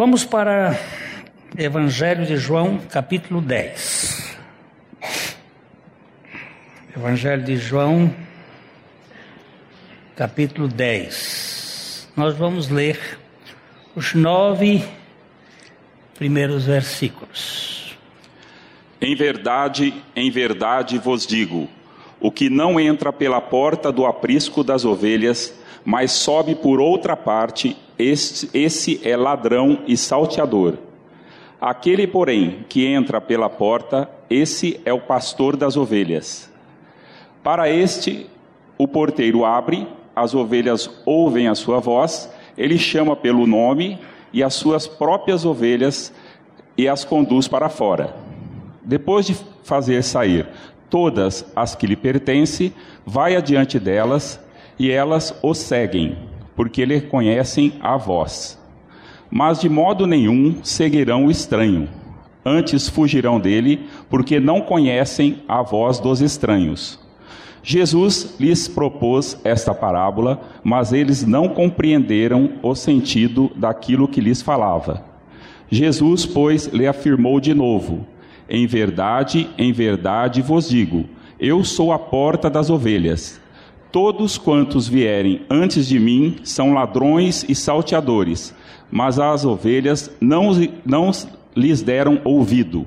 [0.00, 0.80] Vamos para
[1.58, 4.34] Evangelho de João, capítulo 10.
[6.96, 8.10] Evangelho de João,
[10.16, 12.08] capítulo 10.
[12.16, 12.98] Nós vamos ler
[13.94, 14.82] os nove
[16.14, 17.94] primeiros versículos.
[19.02, 21.68] Em verdade, em verdade vos digo:
[22.18, 25.52] o que não entra pela porta do aprisco das ovelhas,
[25.84, 30.74] mas sobe por outra parte, este, esse é ladrão e salteador.
[31.60, 36.50] Aquele, porém, que entra pela porta, esse é o pastor das ovelhas.
[37.42, 38.26] Para este,
[38.78, 39.86] o porteiro abre,
[40.16, 43.98] as ovelhas ouvem a sua voz, ele chama pelo nome
[44.32, 46.12] e as suas próprias ovelhas
[46.76, 48.16] e as conduz para fora.
[48.82, 50.48] Depois de fazer sair
[50.88, 52.72] todas as que lhe pertencem,
[53.06, 54.40] vai adiante delas
[54.78, 56.16] e elas o seguem,
[56.60, 58.60] porque lhe conhecem a voz.
[59.30, 61.88] Mas de modo nenhum seguirão o estranho,
[62.44, 67.00] antes fugirão dele, porque não conhecem a voz dos estranhos.
[67.62, 75.02] Jesus lhes propôs esta parábola, mas eles não compreenderam o sentido daquilo que lhes falava.
[75.70, 78.06] Jesus, pois, lhe afirmou de novo:
[78.46, 81.06] Em verdade, em verdade vos digo,
[81.38, 83.39] eu sou a porta das ovelhas.
[83.92, 88.54] Todos quantos vierem antes de mim são ladrões e salteadores,
[88.90, 90.50] mas as ovelhas não,
[90.86, 91.10] não
[91.56, 92.86] lhes deram ouvido.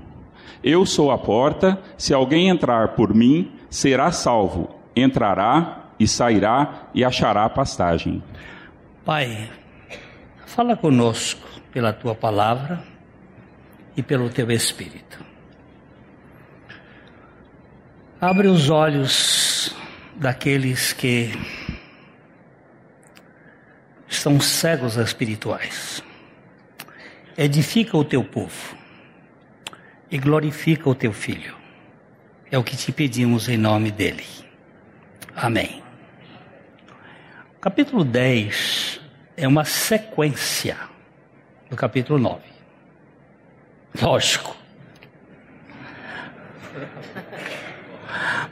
[0.63, 7.03] Eu sou a porta, se alguém entrar por mim, será salvo, entrará e sairá e
[7.03, 8.23] achará pastagem.
[9.03, 9.49] Pai,
[10.45, 12.81] fala conosco pela tua palavra
[13.97, 15.21] e pelo teu espírito.
[18.21, 19.42] Abre os olhos
[20.15, 21.31] daqueles que
[24.07, 26.03] estão cegos espirituais.
[27.37, 28.77] Edifica o teu povo
[30.09, 31.55] e glorifica o teu filho.
[32.51, 34.25] É o que te pedimos em nome dele.
[35.35, 35.81] Amém.
[37.59, 39.01] Capítulo 10
[39.35, 40.77] é uma sequência
[41.69, 42.41] do capítulo 9.
[43.99, 44.55] Lógico.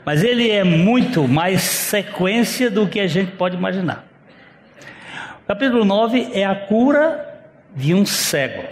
[0.04, 4.04] Mas ele é muito mais sequência do que a gente pode imaginar.
[5.44, 7.28] O capítulo 9 é a cura
[7.74, 8.64] de um cego,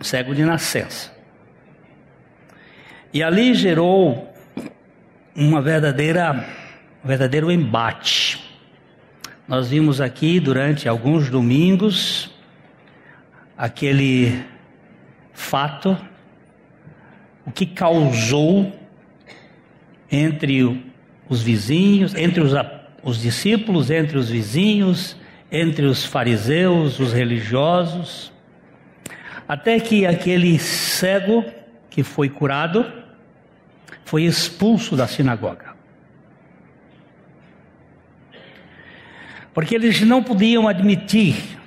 [0.00, 1.12] um cego de nascença.
[3.12, 4.32] E ali gerou
[5.34, 6.46] uma verdadeira,
[7.04, 8.44] um verdadeiro embate.
[9.46, 12.30] Nós vimos aqui durante alguns domingos
[13.56, 14.44] aquele
[15.32, 15.98] fato,
[17.44, 18.72] o que causou
[20.10, 20.84] entre
[21.28, 22.52] os vizinhos, entre os,
[23.02, 25.16] os discípulos, entre os vizinhos,
[25.50, 28.32] entre os fariseus, os religiosos,
[29.46, 31.44] até que aquele cego
[31.88, 32.84] que foi curado
[34.04, 35.76] foi expulso da sinagoga.
[39.52, 41.58] Porque eles não podiam admitir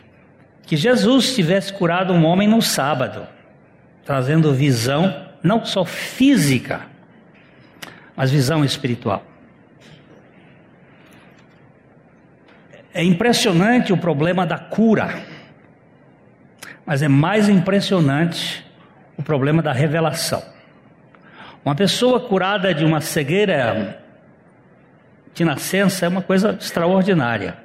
[0.66, 3.28] que Jesus tivesse curado um homem no sábado,
[4.06, 6.91] trazendo visão não só física,
[8.16, 9.24] mas visão espiritual.
[12.94, 15.22] É impressionante o problema da cura,
[16.86, 18.66] mas é mais impressionante
[19.18, 20.44] o problema da revelação.
[21.64, 24.04] Uma pessoa curada de uma cegueira
[25.34, 27.56] de nascença é uma coisa extraordinária,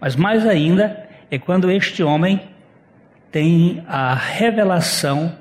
[0.00, 2.40] mas mais ainda é quando este homem
[3.30, 5.32] tem a revelação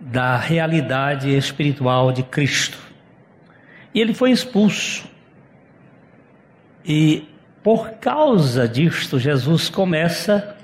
[0.00, 2.78] da realidade espiritual de Cristo.
[3.94, 5.08] E ele foi expulso.
[6.84, 7.28] E
[7.62, 10.54] por causa disto, Jesus começa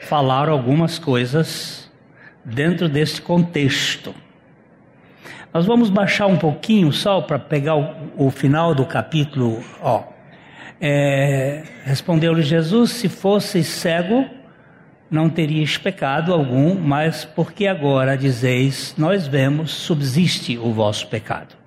[0.00, 1.90] a falar algumas coisas
[2.44, 4.14] dentro deste contexto.
[5.52, 9.62] Nós vamos baixar um pouquinho só para pegar o, o, final do capítulo.
[9.80, 10.04] Ó.
[10.80, 14.24] É, Respondeu-lhe Jesus: Se fosse cego,
[15.10, 21.61] não terias pecado algum, mas porque agora dizeis, nós vemos, subsiste o vosso pecado.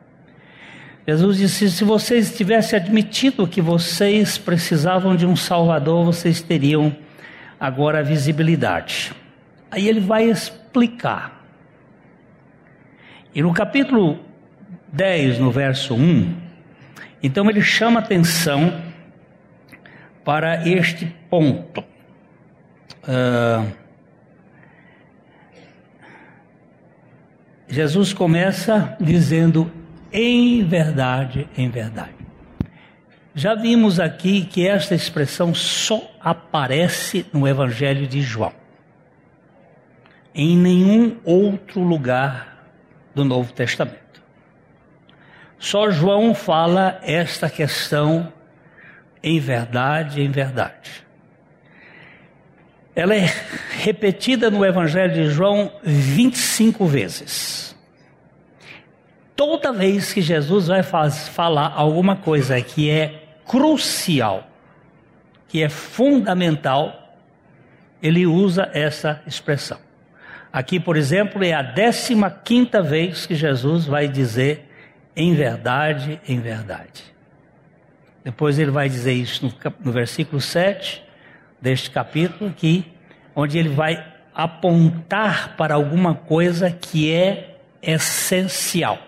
[1.07, 6.95] Jesus disse: se vocês tivessem admitido que vocês precisavam de um Salvador, vocês teriam
[7.59, 9.13] agora visibilidade.
[9.69, 11.45] Aí ele vai explicar.
[13.33, 14.19] E no capítulo
[14.91, 16.35] 10, no verso 1,
[17.21, 18.81] então ele chama atenção
[20.23, 21.83] para este ponto.
[23.03, 23.71] Uh,
[27.67, 29.71] Jesus começa dizendo:
[30.17, 32.15] em verdade, em verdade.
[33.33, 38.53] Já vimos aqui que esta expressão só aparece no Evangelho de João.
[40.37, 42.67] em nenhum outro lugar
[43.13, 44.21] do Novo Testamento.
[45.57, 48.33] Só João fala esta questão
[49.23, 51.05] em verdade, em verdade.
[52.93, 53.33] Ela é
[53.79, 57.74] repetida no Evangelho de João 25 vezes.
[59.35, 64.47] Toda vez que Jesus vai faz, falar alguma coisa que é crucial,
[65.47, 67.17] que é fundamental,
[68.01, 69.79] ele usa essa expressão.
[70.51, 74.69] Aqui, por exemplo, é a 15 quinta vez que Jesus vai dizer
[75.15, 77.03] em verdade, em verdade.
[78.23, 79.53] Depois ele vai dizer isso no,
[79.83, 81.03] no versículo 7
[81.61, 82.85] deste capítulo, aqui,
[83.35, 84.03] onde ele vai
[84.33, 88.99] apontar para alguma coisa que é essencial.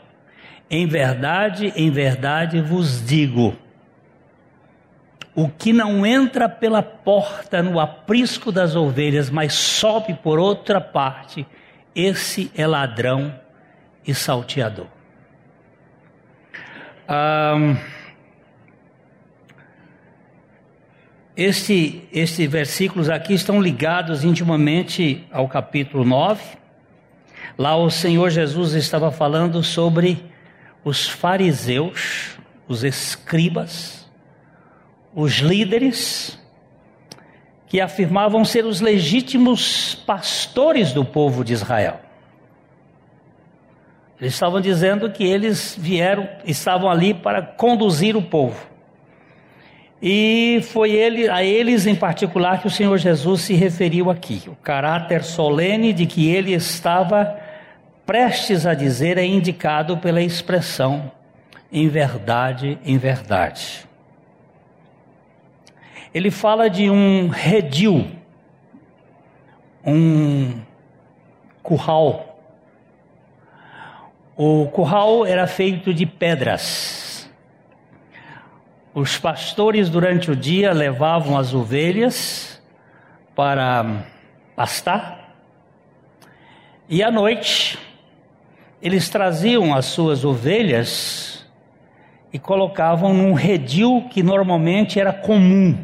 [0.70, 3.56] Em verdade, em verdade vos digo:
[5.34, 11.46] o que não entra pela porta no aprisco das ovelhas, mas sobe por outra parte,
[11.96, 13.34] esse é ladrão
[14.06, 14.88] e salteador.
[17.10, 17.78] Um,
[21.36, 26.42] este, estes versículos aqui estão ligados intimamente ao capítulo 9.
[27.58, 30.26] Lá o Senhor Jesus estava falando sobre
[30.88, 34.10] os fariseus, os escribas,
[35.14, 36.40] os líderes,
[37.68, 42.00] que afirmavam ser os legítimos pastores do povo de Israel.
[44.18, 48.66] Eles estavam dizendo que eles vieram, estavam ali para conduzir o povo.
[50.02, 54.44] E foi ele, a eles em particular que o Senhor Jesus se referiu aqui.
[54.48, 57.38] O caráter solene de que ele estava
[58.08, 61.12] prestes a dizer é indicado pela expressão
[61.72, 63.88] em verdade, em verdade.
[66.12, 68.10] Ele fala de um redil,
[69.86, 70.60] um
[71.62, 72.28] curral
[74.40, 77.28] o curral era feito de pedras.
[78.94, 82.62] Os pastores, durante o dia, levavam as ovelhas
[83.36, 84.06] para
[84.56, 85.34] pastar,
[86.88, 87.80] e à noite,
[88.82, 91.46] eles traziam as suas ovelhas
[92.32, 95.78] e colocavam num redil que normalmente era comum.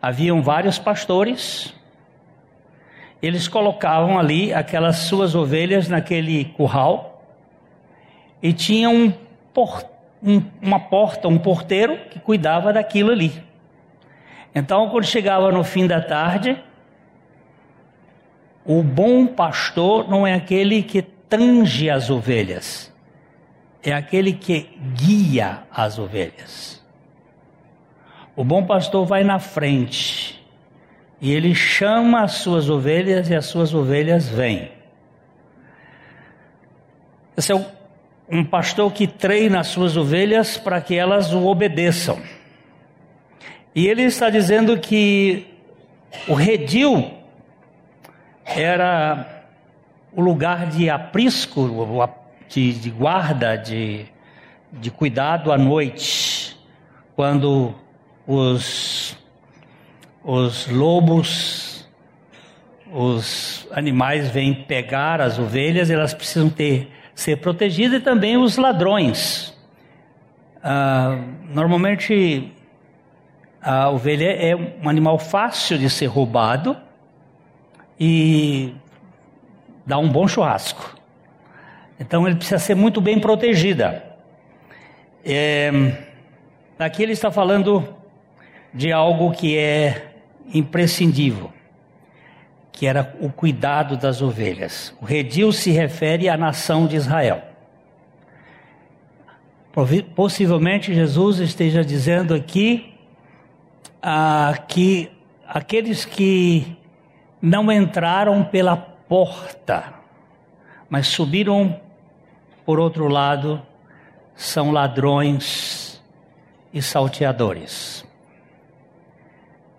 [0.00, 1.72] Haviam vários pastores,
[3.22, 7.22] eles colocavam ali aquelas suas ovelhas naquele curral
[8.42, 9.12] e tinha um,
[10.22, 13.32] um, uma porta, um porteiro que cuidava daquilo ali.
[14.54, 16.62] Então, quando chegava no fim da tarde,
[18.66, 22.92] o bom pastor não é aquele que tange as ovelhas,
[23.82, 26.84] é aquele que guia as ovelhas.
[28.36, 30.44] O bom pastor vai na frente
[31.22, 34.72] e ele chama as suas ovelhas e as suas ovelhas vêm.
[37.34, 37.66] Esse é
[38.28, 42.20] um pastor que treina as suas ovelhas para que elas o obedeçam.
[43.74, 45.46] E ele está dizendo que
[46.28, 47.10] o redil
[48.44, 49.41] era
[50.14, 51.68] o lugar de aprisco,
[52.48, 54.06] de, de guarda, de,
[54.72, 56.56] de cuidado à noite,
[57.16, 57.74] quando
[58.26, 59.16] os
[60.24, 61.88] os lobos,
[62.92, 69.56] os animais vêm pegar as ovelhas, elas precisam ter, ser protegidas e também os ladrões.
[70.62, 72.52] Ah, normalmente
[73.60, 76.76] a ovelha é um animal fácil de ser roubado
[77.98, 78.72] e
[79.86, 80.96] dá um bom churrasco.
[81.98, 84.04] Então ele precisa ser muito bem protegida.
[85.24, 85.70] É,
[86.78, 87.86] aqui ele está falando
[88.74, 90.12] de algo que é
[90.52, 91.52] imprescindível,
[92.72, 94.94] que era o cuidado das ovelhas.
[95.00, 97.42] O redil se refere à nação de Israel.
[100.14, 102.92] Possivelmente Jesus esteja dizendo aqui
[104.02, 105.10] ah, que
[105.46, 106.76] aqueles que
[107.40, 108.76] não entraram pela
[109.12, 109.92] porta,
[110.88, 111.78] mas subiram
[112.64, 113.60] por outro lado,
[114.34, 116.02] são ladrões
[116.72, 118.06] e salteadores.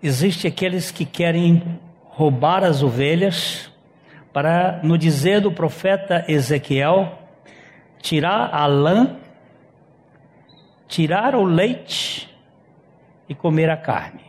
[0.00, 3.72] Existem aqueles que querem roubar as ovelhas
[4.32, 7.18] para, no dizer do profeta Ezequiel,
[8.00, 9.16] tirar a lã,
[10.86, 12.32] tirar o leite
[13.28, 14.26] e comer a carne.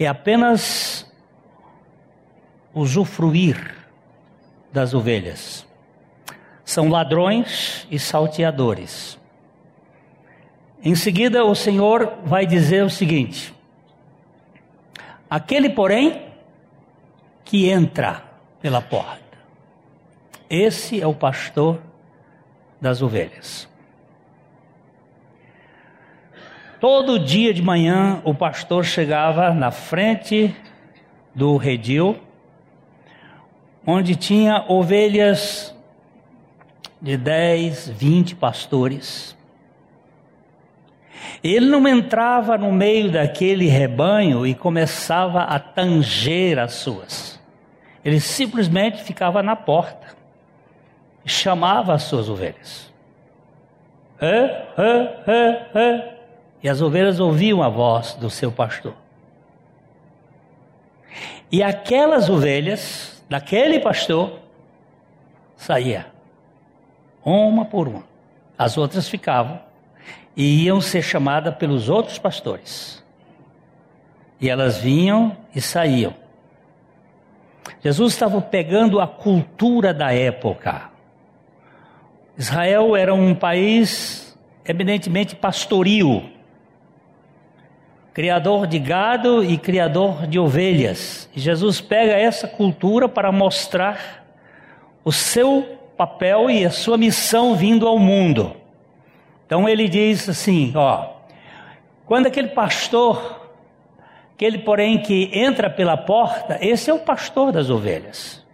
[0.00, 1.06] É apenas
[2.78, 3.74] usufruir
[4.72, 5.66] das ovelhas.
[6.64, 9.18] São ladrões e salteadores.
[10.82, 13.54] Em seguida, o Senhor vai dizer o seguinte:
[15.28, 16.22] Aquele, porém,
[17.44, 18.22] que entra
[18.60, 19.38] pela porta.
[20.48, 21.80] Esse é o pastor
[22.80, 23.68] das ovelhas.
[26.80, 30.54] Todo dia de manhã o pastor chegava na frente
[31.34, 32.18] do redil,
[33.90, 35.74] onde tinha ovelhas
[37.00, 39.34] de 10, 20 pastores.
[41.42, 47.40] Ele não entrava no meio daquele rebanho e começava a tanger as suas.
[48.04, 50.08] Ele simplesmente ficava na porta
[51.24, 52.92] e chamava as suas ovelhas.
[56.62, 58.94] E as ovelhas ouviam a voz do seu pastor.
[61.50, 64.38] E aquelas ovelhas daquele pastor
[65.56, 66.06] saía
[67.24, 68.04] uma por uma.
[68.56, 69.60] As outras ficavam
[70.36, 73.04] e iam ser chamadas pelos outros pastores.
[74.40, 76.14] E elas vinham e saíam.
[77.82, 80.90] Jesus estava pegando a cultura da época.
[82.36, 86.30] Israel era um país eminentemente pastoril,
[88.18, 91.30] criador de gado e criador de ovelhas.
[91.36, 94.24] Jesus pega essa cultura para mostrar
[95.04, 98.56] o seu papel e a sua missão vindo ao mundo.
[99.46, 101.10] Então ele diz assim, ó,
[102.06, 103.52] quando aquele pastor,
[104.34, 108.44] aquele porém que entra pela porta, esse é o pastor das ovelhas.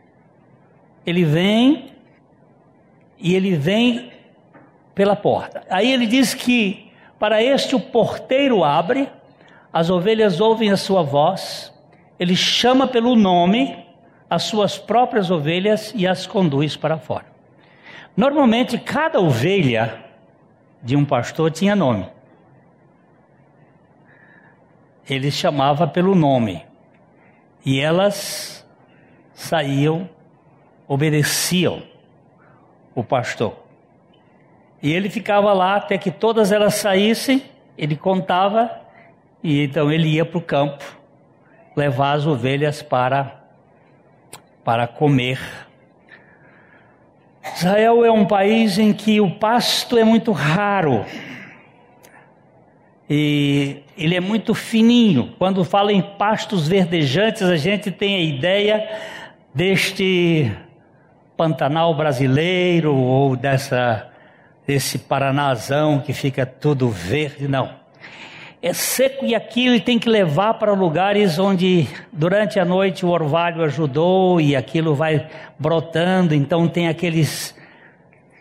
[1.06, 1.90] Ele vem
[3.18, 4.12] e ele vem
[4.94, 5.62] pela porta.
[5.70, 9.08] Aí ele diz que para este o porteiro abre,
[9.74, 11.74] as ovelhas ouvem a sua voz,
[12.16, 13.84] ele chama pelo nome
[14.30, 17.26] as suas próprias ovelhas e as conduz para fora.
[18.16, 20.04] Normalmente, cada ovelha
[20.80, 22.06] de um pastor tinha nome.
[25.10, 26.64] Ele chamava pelo nome.
[27.66, 28.64] E elas
[29.32, 30.08] saíam,
[30.86, 31.82] obedeciam
[32.94, 33.56] o pastor.
[34.80, 37.42] E ele ficava lá até que todas elas saíssem,
[37.76, 38.83] ele contava,
[39.44, 40.82] e então ele ia para o campo
[41.76, 43.44] levar as ovelhas para,
[44.64, 45.38] para comer
[47.52, 51.04] Israel é um país em que o pasto é muito raro.
[53.08, 55.34] E ele é muito fininho.
[55.38, 58.88] Quando fala em pastos verdejantes, a gente tem a ideia
[59.54, 60.50] deste
[61.36, 64.10] Pantanal brasileiro ou dessa
[64.66, 67.83] desse Paranazão que fica tudo verde, não
[68.64, 73.62] é seco e aquilo tem que levar para lugares onde durante a noite o orvalho
[73.62, 75.28] ajudou e aquilo vai
[75.58, 77.54] brotando, então tem aqueles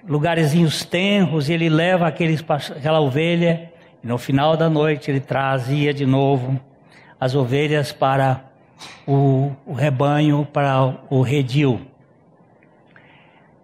[0.07, 3.69] lugarzinhos tenros e ele leva aqueles, aquela ovelha
[4.01, 6.57] e no final da noite ele trazia de novo
[7.19, 8.45] as ovelhas para
[9.05, 11.81] o, o rebanho, para o redil.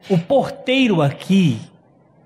[0.09, 1.57] O porteiro aqui,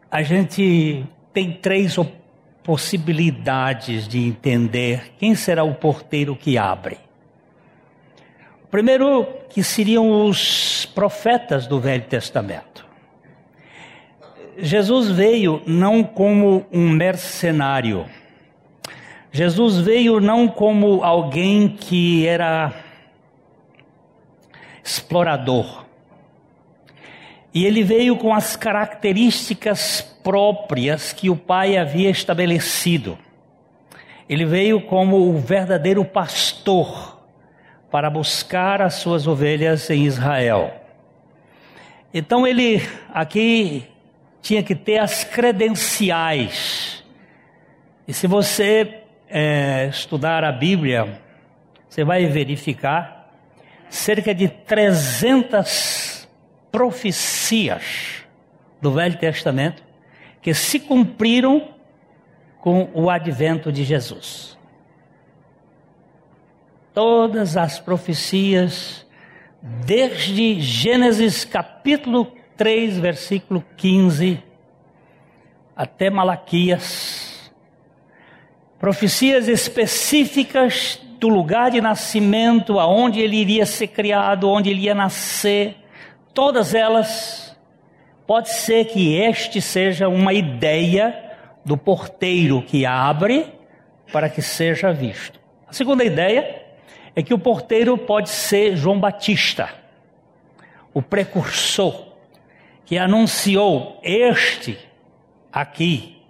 [0.10, 2.23] a gente tem três oportunidades
[2.64, 6.98] possibilidades de entender quem será o porteiro que abre.
[8.64, 12.86] O primeiro, que seriam os profetas do Velho Testamento.
[14.58, 18.06] Jesus veio não como um mercenário.
[19.32, 22.74] Jesus veio não como alguém que era
[24.84, 25.86] explorador.
[27.54, 33.18] E ele veio com as características próprias que o pai havia estabelecido.
[34.28, 37.22] Ele veio como o verdadeiro pastor
[37.92, 40.74] para buscar as suas ovelhas em Israel.
[42.14, 42.82] Então ele
[43.14, 43.88] aqui
[44.42, 47.04] tinha que ter as credenciais.
[48.08, 51.22] E se você é, estudar a Bíblia,
[51.88, 53.32] você vai verificar
[53.90, 56.28] cerca de 300
[56.72, 58.24] profecias
[58.82, 59.84] do Velho Testamento
[60.44, 61.70] que se cumpriram
[62.60, 64.58] com o advento de Jesus.
[66.94, 69.08] Todas as profecias,
[69.62, 74.44] desde Gênesis capítulo 3, versículo 15,
[75.76, 77.52] até Malaquias,
[78.78, 85.78] profecias específicas do lugar de nascimento, aonde ele iria ser criado, onde ele ia nascer,
[86.34, 87.43] todas elas
[88.26, 91.32] Pode ser que este seja uma ideia
[91.66, 93.54] do porteiro que abre
[94.12, 95.40] para que seja visto.
[95.68, 96.64] A segunda ideia
[97.16, 99.70] é que o porteiro pode ser João Batista,
[100.94, 102.14] o precursor,
[102.86, 104.78] que anunciou: Este
[105.52, 106.22] aqui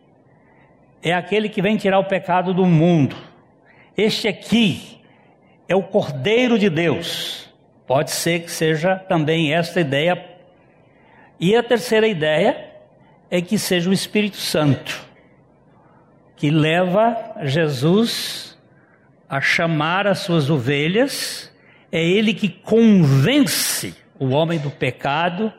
[1.01, 3.15] é aquele que vem tirar o pecado do mundo.
[3.95, 5.01] Este aqui
[5.67, 7.43] é o Cordeiro de Deus
[7.85, 10.32] Pode ser que seja também esta ideia.
[11.43, 12.71] E a terceira ideia
[13.29, 15.05] é que seja o Espírito Santo,
[16.37, 18.57] que leva Jesus
[19.27, 21.53] a chamar as suas ovelhas,
[21.91, 25.51] é ele que convence o homem do pecado,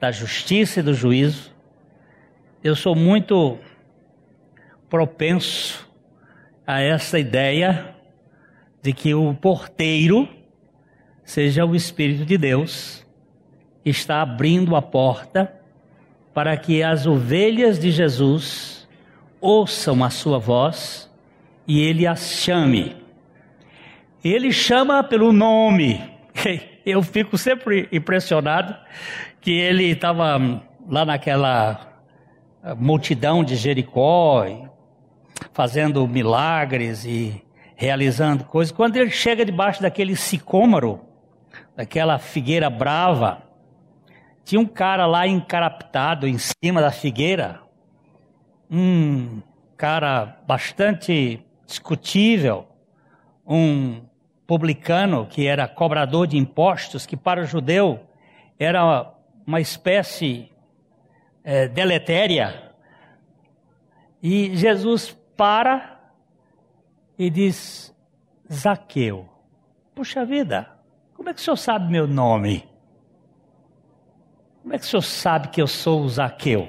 [0.00, 1.54] da justiça e do juízo.
[2.60, 3.60] Eu sou muito
[4.90, 5.88] propenso
[6.66, 7.94] a essa ideia
[8.82, 10.28] de que o porteiro
[11.22, 13.06] seja o Espírito de Deus,
[13.84, 15.52] está abrindo a porta
[16.32, 18.88] para que as ovelhas de Jesus
[19.40, 21.10] ouçam a sua voz
[21.66, 22.96] e ele as chame.
[24.24, 26.00] Ele chama pelo nome.
[26.86, 28.76] Eu fico sempre impressionado
[29.40, 30.38] que ele estava
[30.88, 31.92] lá naquela
[32.76, 34.44] multidão de Jericó,
[35.52, 37.42] fazendo milagres e
[37.76, 38.72] realizando coisas.
[38.72, 41.00] Quando ele chega debaixo daquele sicômoro,
[41.76, 43.42] daquela figueira brava,
[44.44, 47.60] tinha um cara lá encaraptado em cima da figueira,
[48.70, 49.42] um
[49.76, 52.66] cara bastante discutível,
[53.46, 54.02] um
[54.46, 58.00] publicano que era cobrador de impostos, que para o judeu
[58.58, 59.12] era
[59.46, 60.50] uma espécie
[61.44, 62.72] é, deletéria.
[64.22, 66.00] E Jesus para
[67.18, 67.94] e diz:
[68.52, 69.28] Zaqueu,
[69.94, 70.68] puxa vida,
[71.14, 72.71] como é que o senhor sabe meu nome?
[74.62, 76.68] Como é que o senhor sabe que eu sou o Zaqueu?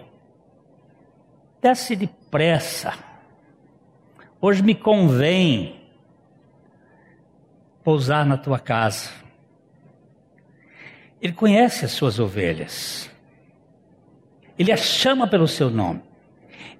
[1.61, 2.93] Desce depressa.
[4.41, 5.79] Hoje me convém
[7.83, 9.11] pousar na tua casa.
[11.21, 13.09] Ele conhece as suas ovelhas.
[14.57, 16.01] Ele as chama pelo seu nome.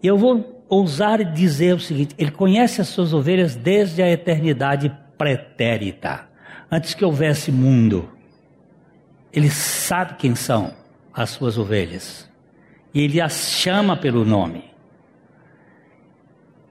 [0.01, 4.93] E eu vou ousar dizer o seguinte: ele conhece as suas ovelhas desde a eternidade
[5.17, 6.27] pretérita,
[6.69, 8.09] antes que houvesse mundo.
[9.31, 10.82] Ele sabe quem são
[11.13, 12.29] as suas ovelhas.
[12.93, 14.65] E ele as chama pelo nome.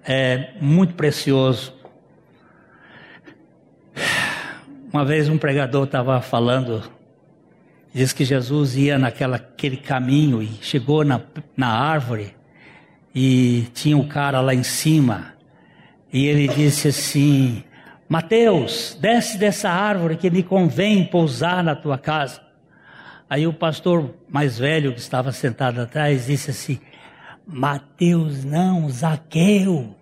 [0.05, 1.75] É muito precioso.
[4.93, 6.83] Uma vez um pregador estava falando,
[7.95, 11.21] diz que Jesus ia naquela aquele caminho e chegou na,
[11.57, 12.35] na árvore
[13.15, 15.33] e tinha um cara lá em cima
[16.13, 17.65] e ele disse assim:
[18.09, 22.41] Mateus, desce dessa árvore que me convém pousar na tua casa.
[23.33, 26.79] Aí o pastor mais velho que estava sentado atrás disse assim:
[27.47, 29.97] Mateus não, Zaqueu.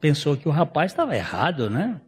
[0.00, 2.00] Pensou que o rapaz estava errado, né?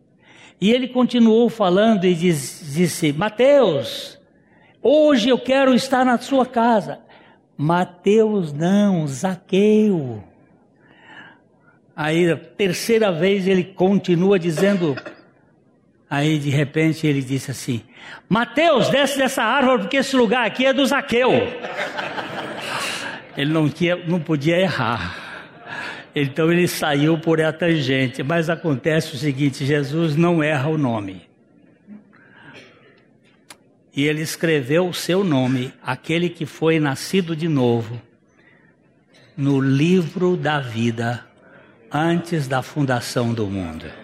[0.59, 4.19] E ele continuou falando e diz, disse: Mateus,
[4.81, 6.99] hoje eu quero estar na sua casa.
[7.55, 10.25] Mateus não, Zaqueu.
[11.95, 14.97] Aí a terceira vez ele continua dizendo
[16.13, 17.81] Aí de repente ele disse assim:
[18.29, 21.31] Mateus, desce dessa árvore, porque esse lugar aqui é do Zaqueu.
[23.35, 25.17] Ele não, tinha, não podia errar.
[26.15, 28.23] Então ele saiu por a tangente.
[28.23, 31.23] Mas acontece o seguinte: Jesus não erra o nome.
[33.97, 37.99] E ele escreveu o seu nome, aquele que foi nascido de novo,
[39.35, 41.25] no livro da vida,
[41.91, 44.02] antes da fundação do mundo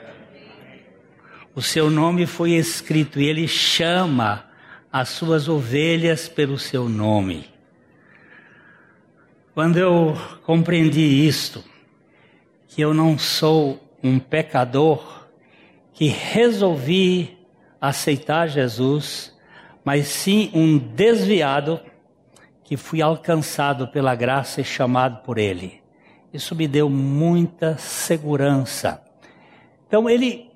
[1.59, 4.45] o seu nome foi escrito e ele chama
[4.93, 7.49] as suas ovelhas pelo seu nome.
[9.55, 11.65] Quando eu compreendi isto,
[12.69, 15.27] que eu não sou um pecador,
[15.93, 17.37] que resolvi
[17.81, 19.37] aceitar Jesus,
[19.85, 21.81] mas sim um desviado
[22.63, 25.83] que fui alcançado pela graça e chamado por Ele.
[26.33, 29.03] Isso me deu muita segurança.
[29.89, 30.51] Então ele,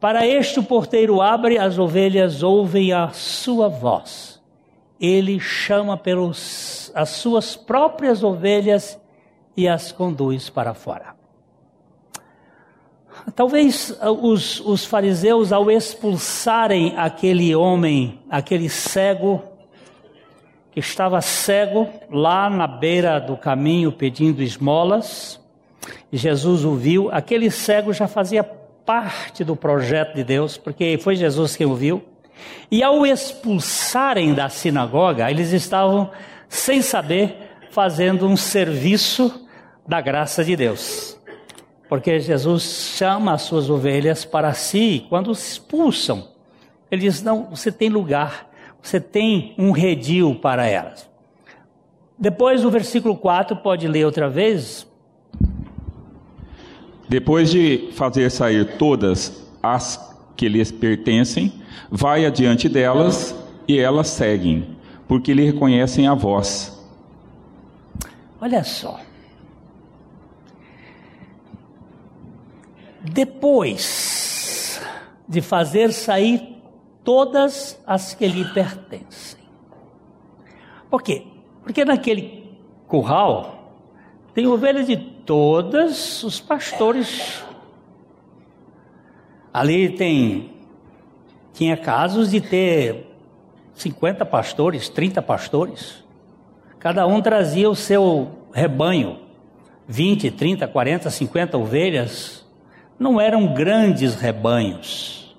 [0.00, 4.40] para este o porteiro abre, as ovelhas ouvem a sua voz.
[5.00, 9.00] Ele chama pelos as suas próprias ovelhas
[9.56, 11.16] e as conduz para fora.
[13.34, 19.42] Talvez uh, os, os fariseus, ao expulsarem aquele homem, aquele cego,
[20.70, 25.40] que estava cego lá na beira do caminho pedindo esmolas,
[26.12, 28.42] Jesus o viu, aquele cego já fazia
[28.88, 32.02] parte do projeto de Deus, porque foi Jesus quem o viu.
[32.70, 36.10] E ao expulsarem da sinagoga, eles estavam,
[36.48, 37.36] sem saber,
[37.70, 39.46] fazendo um serviço
[39.86, 41.20] da graça de Deus.
[41.86, 46.26] Porque Jesus chama as suas ovelhas para si, quando expulsam,
[46.90, 48.48] ele diz: Não, você tem lugar,
[48.80, 51.06] você tem um redil para elas.
[52.18, 54.87] Depois, o versículo 4, pode ler outra vez,
[57.08, 59.98] depois de fazer sair todas as
[60.36, 61.52] que lhes pertencem,
[61.90, 63.34] Vai adiante delas
[63.66, 66.78] e elas seguem, porque lhe reconhecem a voz.
[68.40, 69.00] Olha só.
[73.00, 74.80] Depois
[75.26, 76.56] de fazer sair
[77.02, 79.40] todas as que lhe pertencem.
[80.90, 81.26] Por quê?
[81.62, 82.54] Porque naquele
[82.86, 83.57] curral
[84.38, 87.42] tem ovelhas de todos os pastores.
[89.52, 90.52] Ali tem
[91.52, 93.04] tinha casos de ter
[93.74, 96.04] 50 pastores, 30 pastores.
[96.78, 99.18] Cada um trazia o seu rebanho,
[99.88, 102.46] 20, 30, 40, 50 ovelhas.
[102.96, 105.36] Não eram grandes rebanhos.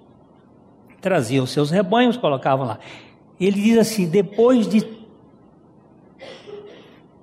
[0.99, 2.79] Traziam seus rebanhos, colocavam lá.
[3.39, 4.85] Ele diz assim: depois de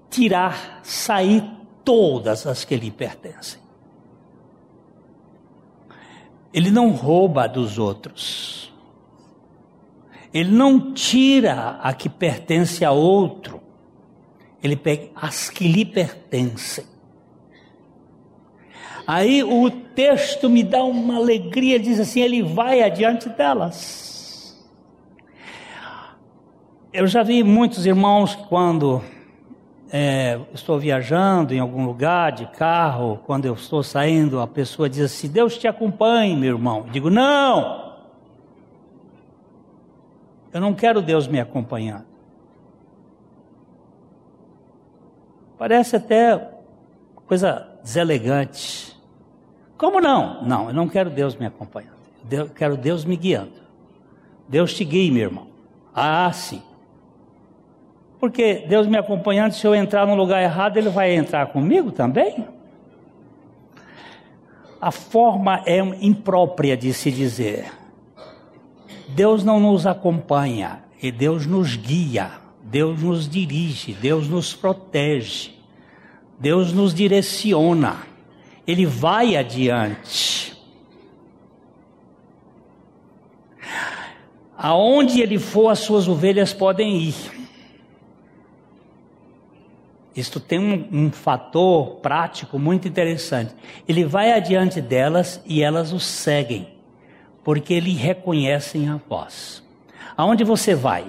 [0.08, 1.55] tirar, sair
[1.86, 3.60] todas as que lhe pertencem.
[6.52, 8.72] Ele não rouba dos outros.
[10.34, 13.60] Ele não tira a que pertence a outro.
[14.62, 16.84] Ele pega as que lhe pertencem.
[19.06, 24.66] Aí o texto me dá uma alegria, diz assim: ele vai adiante delas.
[26.92, 29.02] Eu já vi muitos irmãos quando
[29.92, 35.00] é, estou viajando em algum lugar de carro, quando eu estou saindo, a pessoa diz
[35.00, 36.84] assim: Deus te acompanhe, meu irmão.
[36.86, 37.94] Eu digo: Não,
[40.52, 42.06] eu não quero Deus me acompanhando.
[45.58, 46.50] Parece até
[47.26, 48.96] coisa deselegante.
[49.76, 50.42] Como não?
[50.42, 51.96] Não, eu não quero Deus me acompanhando.
[52.30, 53.52] Eu quero Deus me guiando.
[54.48, 55.46] Deus te guie, meu irmão.
[55.94, 56.62] Ah, sim.
[58.18, 62.46] Porque Deus me acompanhando, se eu entrar no lugar errado, Ele vai entrar comigo também?
[64.80, 67.70] A forma é imprópria de se dizer.
[69.08, 75.52] Deus não nos acompanha, e Deus nos guia, Deus nos dirige, Deus nos protege,
[76.38, 77.98] Deus nos direciona,
[78.66, 80.56] Ele vai adiante.
[84.56, 87.45] Aonde Ele for, as suas ovelhas podem ir.
[90.16, 93.54] Isto tem um, um, fator prático muito interessante.
[93.86, 96.68] Ele vai adiante delas e elas o seguem,
[97.44, 99.62] porque eles reconhecem a voz.
[100.16, 101.04] Aonde você vai?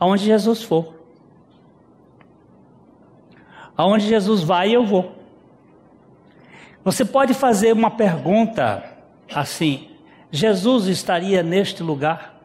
[0.00, 0.94] Aonde Jesus for.
[3.76, 5.14] Aonde Jesus vai, eu vou.
[6.82, 8.82] Você pode fazer uma pergunta
[9.32, 9.90] assim:
[10.32, 12.39] Jesus estaria neste lugar?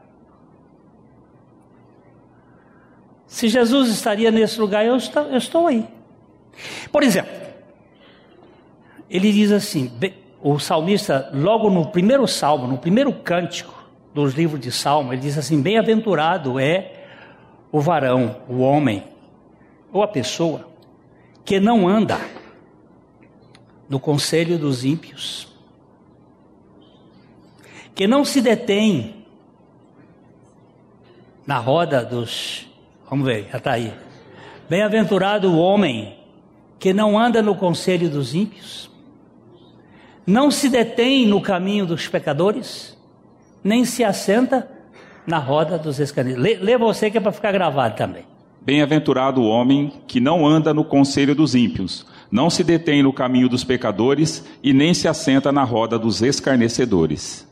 [3.36, 5.86] Se Jesus estaria nesse lugar, eu estou, eu estou aí.
[6.90, 7.34] Por exemplo,
[9.10, 9.92] ele diz assim:
[10.42, 13.74] o salmista, logo no primeiro salmo, no primeiro cântico
[14.14, 17.08] dos livros de salmo, ele diz assim: Bem-aventurado é
[17.74, 19.04] o varão, o homem,
[19.92, 20.70] ou a pessoa,
[21.44, 22.18] que não anda
[23.90, 25.54] no conselho dos ímpios,
[27.94, 29.26] que não se detém
[31.46, 32.74] na roda dos
[33.10, 33.94] Vamos ver, já está aí.
[34.68, 36.18] Bem-aventurado o homem
[36.80, 38.90] que não anda no conselho dos ímpios,
[40.26, 42.98] não se detém no caminho dos pecadores,
[43.64, 44.68] nem se assenta
[45.26, 46.42] na roda dos escaneados.
[46.42, 48.24] Lê, lê você que é para ficar gravado também.
[48.62, 53.48] Bem-aventurado o homem que não anda no conselho dos ímpios, não se detém no caminho
[53.48, 57.48] dos pecadores e nem se assenta na roda dos escarnecedores.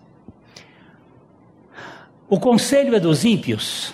[2.27, 3.93] O conselho é dos ímpios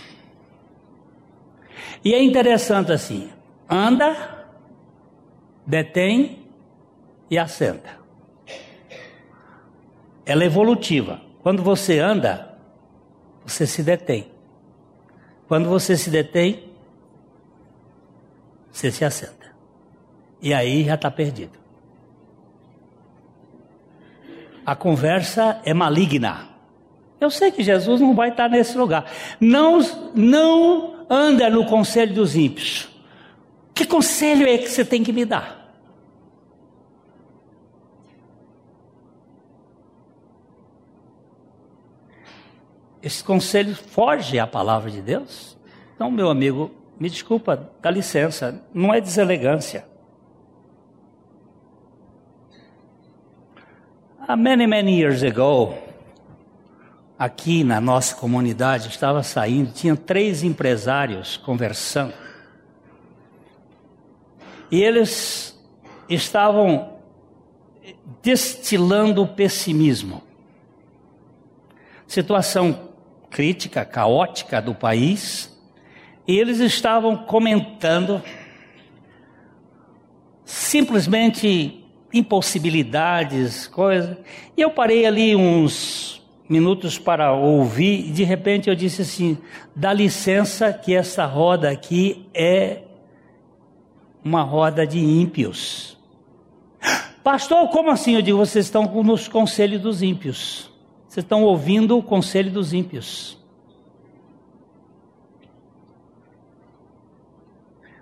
[2.03, 3.29] e é interessante assim:
[3.69, 4.45] anda,
[5.65, 6.45] detém
[7.29, 7.99] e assenta.
[10.25, 11.21] Ela é evolutiva.
[11.41, 12.57] Quando você anda,
[13.45, 14.31] você se detém.
[15.47, 16.71] Quando você se detém,
[18.71, 19.47] você se assenta.
[20.41, 21.57] E aí já está perdido.
[24.65, 26.47] A conversa é maligna.
[27.19, 29.05] Eu sei que Jesus não vai estar nesse lugar.
[29.39, 29.79] Não,
[30.13, 32.87] não anda no conselho dos ímpios.
[33.73, 35.57] Que conselho é que você tem que me dar?
[43.01, 45.57] Esse conselho foge à palavra de Deus?
[45.95, 46.69] Então, meu amigo,
[46.99, 49.85] me desculpa, dá licença, não é deselegância.
[54.19, 55.73] Há many, many years ago,
[57.19, 62.13] aqui na nossa comunidade estava saindo, tinha três empresários conversando.
[64.71, 65.59] E eles
[66.07, 66.93] estavam
[68.21, 70.23] destilando pessimismo.
[72.07, 72.89] situação
[73.29, 75.55] crítica, caótica do país,
[76.27, 78.23] e eles estavam comentando
[80.43, 84.17] simplesmente impossibilidades, coisas.
[84.57, 86.18] E eu parei ali uns
[86.49, 89.37] minutos para ouvir, e de repente eu disse assim:
[89.75, 92.81] dá licença que essa roda aqui é
[94.23, 95.97] uma roda de ímpios.
[97.23, 98.15] Pastor, como assim?
[98.15, 100.71] Eu digo, vocês estão nos conselhos dos ímpios.
[101.07, 103.37] Vocês estão ouvindo o conselho dos ímpios.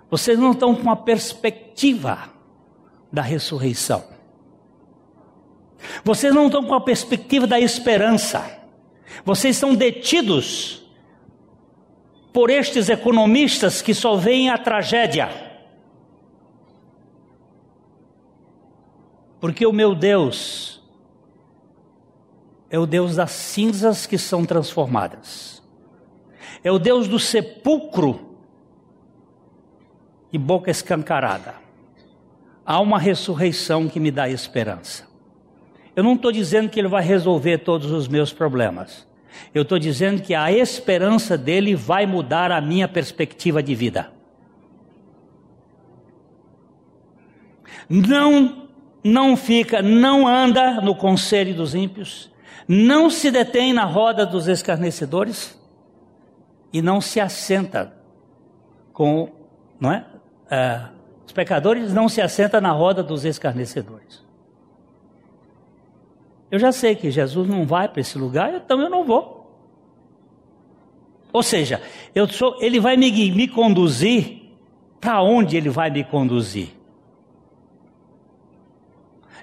[0.10, 2.29] Vocês não estão com uma perspectiva
[3.12, 4.16] da ressurreição.
[6.03, 8.49] Vocês não estão com a perspectiva da esperança.
[9.23, 10.83] Vocês são detidos
[12.33, 15.29] por estes economistas que só veem a tragédia.
[19.39, 20.81] Porque o meu Deus
[22.69, 25.63] é o Deus das cinzas que são transformadas.
[26.63, 28.37] É o Deus do sepulcro
[30.31, 31.55] e boca escancarada.
[32.65, 35.06] Há uma ressurreição que me dá esperança.
[35.97, 39.07] Eu não estou dizendo que ele vai resolver todos os meus problemas.
[39.51, 44.12] Eu estou dizendo que a esperança dele vai mudar a minha perspectiva de vida.
[47.89, 48.67] Não,
[49.03, 52.31] não fica, não anda no conselho dos ímpios,
[52.67, 55.60] não se detém na roda dos escarnecedores
[56.71, 57.91] e não se assenta
[58.93, 59.31] com,
[59.79, 60.05] não é?
[60.51, 60.79] é
[61.25, 64.26] os pecadores não se assentam na roda dos escarnecedores.
[66.49, 69.38] Eu já sei que Jesus não vai para esse lugar, então eu não vou.
[71.33, 71.81] Ou seja,
[72.15, 74.41] eu sou, ele vai me, me conduzir
[74.99, 76.69] para onde ele vai me conduzir.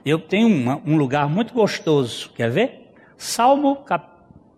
[0.04, 2.92] Eu tenho uma, um lugar muito gostoso, quer ver?
[3.16, 4.06] Salmo, cap,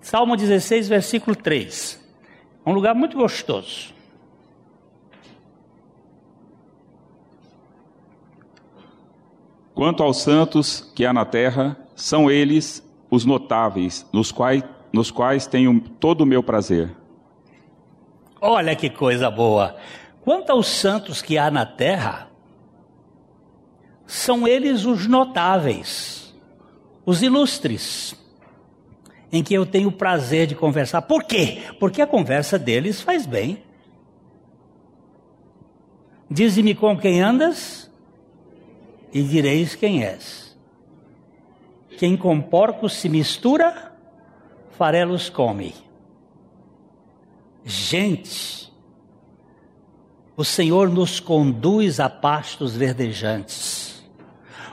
[0.00, 2.04] Salmo 16, versículo 3.
[2.64, 3.94] Um lugar muito gostoso.
[9.74, 15.46] Quanto aos santos que há na terra, são eles os notáveis, nos quais, nos quais
[15.46, 16.94] tenho todo o meu prazer.
[18.40, 19.74] Olha que coisa boa!
[20.20, 22.28] Quanto aos santos que há na terra,
[24.06, 26.34] são eles os notáveis,
[27.04, 28.14] os ilustres,
[29.32, 31.02] em que eu tenho o prazer de conversar.
[31.02, 31.62] Por quê?
[31.80, 33.62] Porque a conversa deles faz bem.
[36.30, 37.90] Dize-me com quem andas,
[39.12, 40.45] e direis quem és.
[41.96, 43.92] Quem com porcos se mistura,
[44.72, 45.74] farelos come.
[47.64, 48.72] Gente,
[50.36, 54.04] o Senhor nos conduz a pastos verdejantes.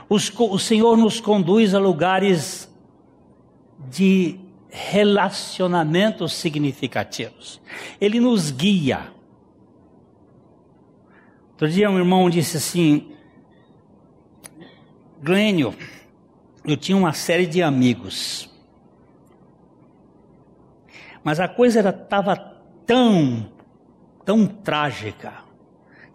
[0.08, 2.70] o Senhor nos conduz a lugares
[3.90, 7.60] de relacionamentos significativos.
[8.00, 9.12] Ele nos guia.
[11.52, 13.12] Outro dia um irmão disse assim:
[15.22, 15.74] Glênio,
[16.64, 18.48] eu tinha uma série de amigos.
[21.22, 22.36] Mas a coisa estava
[22.86, 23.50] tão,
[24.24, 25.32] tão trágica,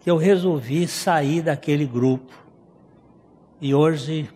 [0.00, 2.32] que eu resolvi sair daquele grupo.
[3.60, 4.30] E hoje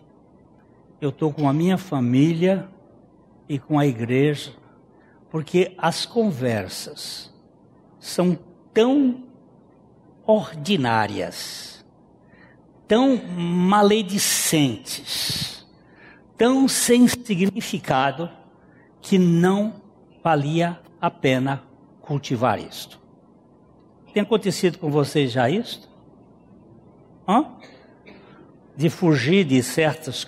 [1.01, 2.69] eu estou com a minha família
[3.49, 4.53] e com a igreja,
[5.29, 7.33] porque as conversas
[7.99, 8.37] são
[8.73, 9.23] tão
[10.25, 11.75] ordinárias
[12.87, 15.54] tão maledicentes,
[16.37, 18.29] tão sem significado,
[19.01, 19.81] que não
[20.23, 21.63] valia a pena
[22.01, 22.99] cultivar isto.
[24.13, 25.89] Tem acontecido com vocês já isto?
[27.27, 27.45] Hã?
[28.75, 30.25] De fugir de certas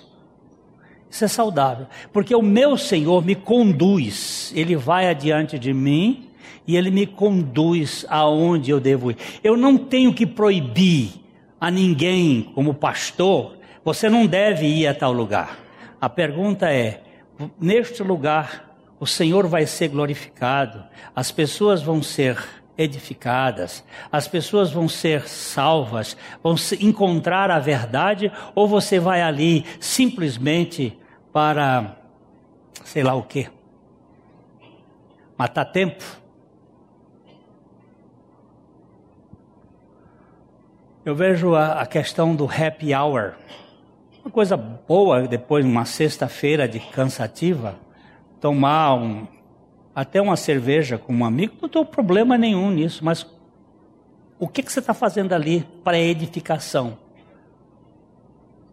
[1.10, 6.28] isso é saudável, porque o meu Senhor me conduz, Ele vai adiante de mim
[6.66, 9.16] e Ele me conduz aonde eu devo ir.
[9.42, 11.12] Eu não tenho que proibir
[11.60, 15.58] a ninguém como pastor, você não deve ir a tal lugar.
[16.00, 17.02] A pergunta é:
[17.60, 18.68] neste lugar
[19.00, 20.84] o Senhor vai ser glorificado,
[21.14, 22.38] as pessoas vão ser
[22.76, 30.96] edificadas, as pessoas vão ser salvas, vão encontrar a verdade, ou você vai ali simplesmente
[31.32, 31.96] para,
[32.84, 33.48] sei lá o quê,
[35.36, 36.04] matar tempo?
[41.04, 43.34] Eu vejo a, a questão do happy hour.
[44.28, 47.76] Uma coisa boa depois de uma sexta-feira de cansativa,
[48.38, 49.26] tomar um,
[49.94, 53.26] até uma cerveja com um amigo, não tem problema nenhum nisso, mas
[54.38, 56.98] o que, que você está fazendo ali para edificação?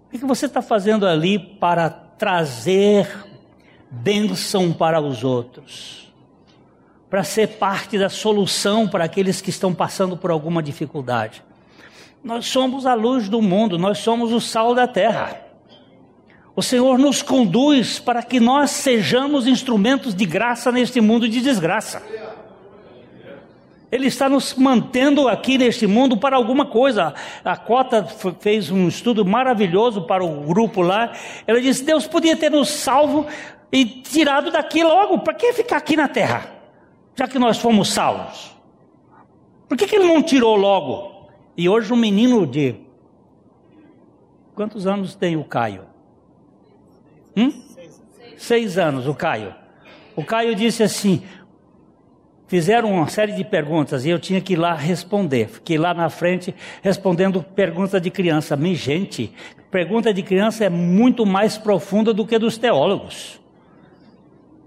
[0.07, 3.07] O que, que você está fazendo ali para trazer
[3.89, 6.13] bênção para os outros,
[7.09, 11.41] para ser parte da solução para aqueles que estão passando por alguma dificuldade.
[12.21, 15.44] Nós somos a luz do mundo, nós somos o sal da terra.
[16.55, 22.01] O Senhor nos conduz para que nós sejamos instrumentos de graça neste mundo de desgraça.
[23.91, 27.13] Ele está nos mantendo aqui neste mundo para alguma coisa.
[27.43, 28.05] A Cota
[28.39, 31.11] fez um estudo maravilhoso para o grupo lá.
[31.45, 33.25] Ela disse: Deus podia ter nos salvo
[33.71, 35.19] e tirado daqui logo.
[35.19, 36.51] Para que ficar aqui na terra?
[37.15, 38.55] Já que nós fomos salvos.
[39.67, 41.29] Por que, que ele não tirou logo?
[41.57, 42.75] E hoje um menino de.
[44.55, 45.94] Quantos anos tem o Caio?
[47.35, 47.51] Hum?
[48.37, 49.53] Seis anos, o Caio.
[50.15, 51.23] O Caio disse assim:
[52.47, 55.47] fizeram uma série de perguntas e eu tinha que ir lá responder.
[55.47, 58.55] Fiquei lá na frente respondendo perguntas de criança.
[58.55, 59.33] Minha gente,
[59.69, 63.41] pergunta de criança é muito mais profunda do que dos teólogos.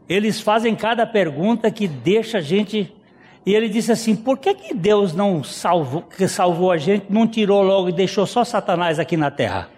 [0.08, 2.94] Eles fazem cada pergunta que deixa a gente.
[3.44, 7.26] E ele disse assim: por que, que Deus não salvou, que salvou a gente, não
[7.26, 9.70] tirou logo e deixou só Satanás aqui na terra?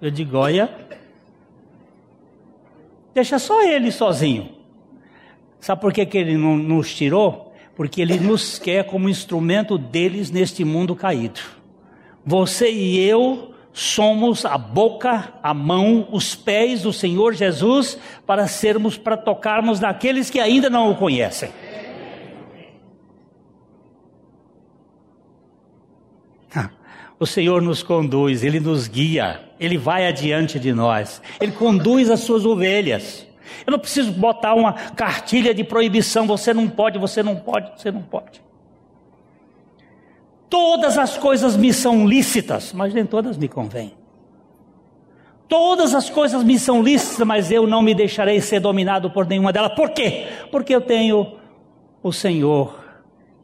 [0.00, 0.70] Eu digo: olha,
[3.14, 4.50] deixa só ele sozinho.
[5.60, 7.52] Sabe por que, que ele não nos tirou?
[7.76, 11.40] Porque ele nos quer como instrumento deles neste mundo caído.
[12.24, 18.98] Você e eu somos a boca, a mão, os pés do Senhor Jesus para sermos,
[18.98, 21.50] para tocarmos naqueles que ainda não o conhecem.
[27.22, 32.18] O Senhor nos conduz, Ele nos guia, Ele vai adiante de nós, Ele conduz as
[32.18, 33.24] suas ovelhas.
[33.64, 37.92] Eu não preciso botar uma cartilha de proibição, você não pode, você não pode, você
[37.92, 38.42] não pode.
[40.50, 43.94] Todas as coisas me são lícitas, mas nem todas me convêm.
[45.46, 49.52] Todas as coisas me são lícitas, mas eu não me deixarei ser dominado por nenhuma
[49.52, 49.76] delas.
[49.76, 50.26] Por quê?
[50.50, 51.36] Porque eu tenho
[52.02, 52.82] o Senhor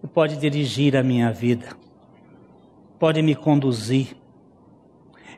[0.01, 1.78] que pode dirigir a minha vida,
[2.99, 4.17] pode me conduzir.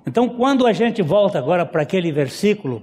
[0.07, 2.83] Então, quando a gente volta agora para aquele versículo,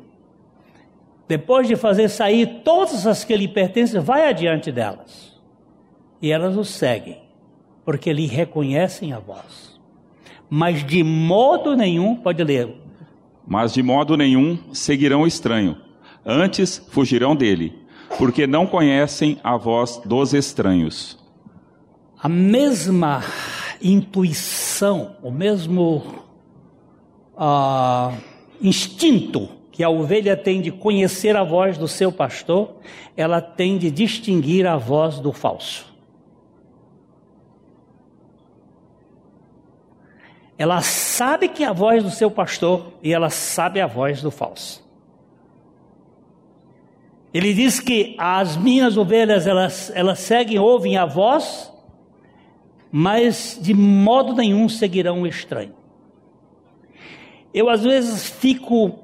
[1.27, 5.37] depois de fazer sair todas as que lhe pertencem, vai adiante delas.
[6.21, 7.21] E elas o seguem,
[7.83, 9.77] porque lhe reconhecem a voz.
[10.49, 12.73] Mas de modo nenhum, pode ler.
[13.45, 15.77] Mas de modo nenhum seguirão o estranho,
[16.25, 17.73] antes fugirão dele,
[18.17, 21.17] porque não conhecem a voz dos estranhos.
[22.19, 23.23] A mesma
[23.81, 26.25] intuição, o mesmo
[27.35, 28.17] uh,
[28.61, 32.77] instinto que a ovelha tem de conhecer a voz do seu pastor,
[33.15, 35.85] ela tem de distinguir a voz do falso.
[40.57, 44.31] Ela sabe que é a voz do seu pastor e ela sabe a voz do
[44.31, 44.83] falso.
[47.31, 51.71] Ele diz que as minhas ovelhas elas, elas seguem, ouvem a voz,
[52.99, 55.75] mas de modo nenhum seguirão o estranho.
[57.53, 58.89] Eu às vezes fico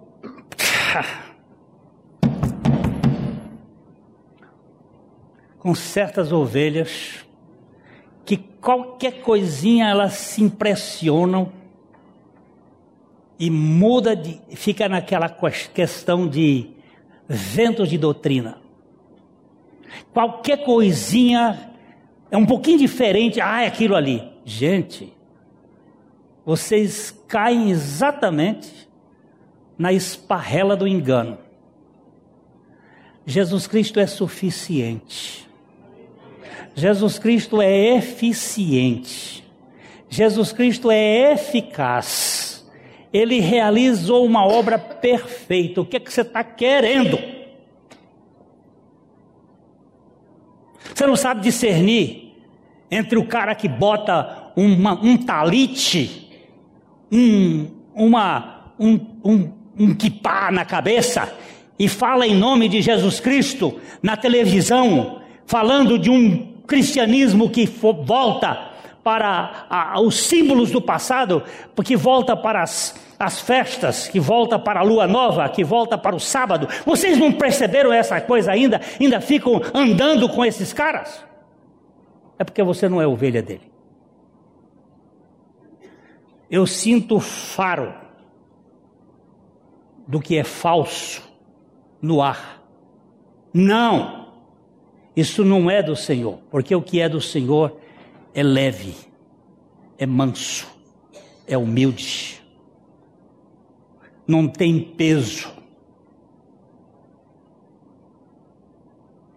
[5.60, 7.24] com certas ovelhas
[8.26, 11.54] que qualquer coisinha elas se impressionam
[13.38, 15.30] e muda de, fica naquela
[15.72, 16.72] questão de
[17.28, 18.58] ventos de doutrina.
[20.12, 21.73] Qualquer coisinha
[22.34, 24.28] é um pouquinho diferente, ah, é aquilo ali.
[24.44, 25.14] Gente,
[26.44, 28.90] vocês caem exatamente
[29.78, 31.38] na esparrela do engano.
[33.24, 35.48] Jesus Cristo é suficiente.
[36.74, 39.48] Jesus Cristo é eficiente.
[40.10, 42.68] Jesus Cristo é eficaz.
[43.14, 45.82] Ele realizou uma obra perfeita.
[45.82, 47.20] O que, é que você está querendo?
[50.96, 52.23] Você não sabe discernir
[52.94, 56.30] entre o cara que bota uma, um talite,
[57.12, 61.34] um, uma, um, um, um kipá na cabeça
[61.78, 68.70] e fala em nome de Jesus Cristo na televisão, falando de um cristianismo que volta
[69.04, 71.44] para a, os símbolos do passado,
[71.76, 76.16] porque volta para as, as festas, que volta para a lua nova, que volta para
[76.16, 76.70] o sábado.
[76.86, 78.80] Vocês não perceberam essa coisa ainda?
[79.02, 81.33] Ainda ficam andando com esses caras?
[82.44, 83.72] É porque você não é ovelha dele.
[86.52, 87.94] Eu sinto faro
[90.06, 91.24] do que é falso
[92.02, 92.62] no ar.
[93.54, 94.34] Não!
[95.16, 97.80] Isso não é do Senhor, porque o que é do Senhor
[98.34, 98.94] é leve,
[99.98, 100.68] é manso,
[101.48, 102.44] é humilde,
[104.28, 105.50] não tem peso.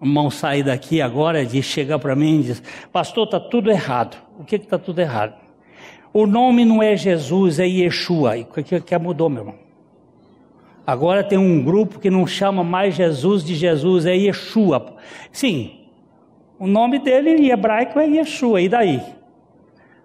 [0.00, 4.16] O irmão sair daqui agora de chegar para mim e diz: Pastor, está tudo errado.
[4.38, 5.34] O que está tudo errado?
[6.12, 8.38] O nome não é Jesus, é Yeshua.
[8.38, 9.66] O que, que mudou, meu irmão?
[10.86, 14.96] Agora tem um grupo que não chama mais Jesus de Jesus, é Yeshua.
[15.32, 15.80] Sim,
[16.58, 19.02] o nome dele em hebraico é Yeshua, e daí?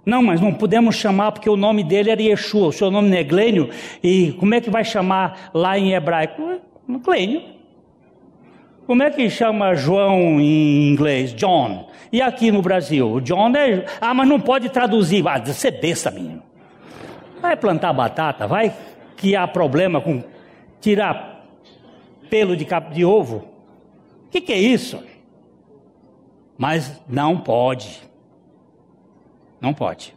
[0.03, 3.17] Não, mas não podemos chamar porque o nome dele era Yeshua, o seu nome não
[3.17, 3.69] é Glênio,
[4.01, 6.59] e como é que vai chamar lá em hebraico?
[7.05, 7.60] Glênio.
[8.91, 11.33] Como é que chama João em inglês?
[11.33, 11.87] John.
[12.11, 13.21] E aqui no Brasil?
[13.21, 13.85] John é.
[14.01, 15.25] Ah, mas não pode traduzir.
[15.25, 16.43] Ah, você é besta, menino.
[17.41, 18.73] Vai plantar batata, vai
[19.15, 20.21] que há problema com
[20.81, 21.47] tirar
[22.29, 22.93] pelo de, cap...
[22.93, 23.47] de ovo.
[24.25, 25.01] O que, que é isso?
[26.57, 28.01] Mas não pode.
[29.61, 30.13] Não pode.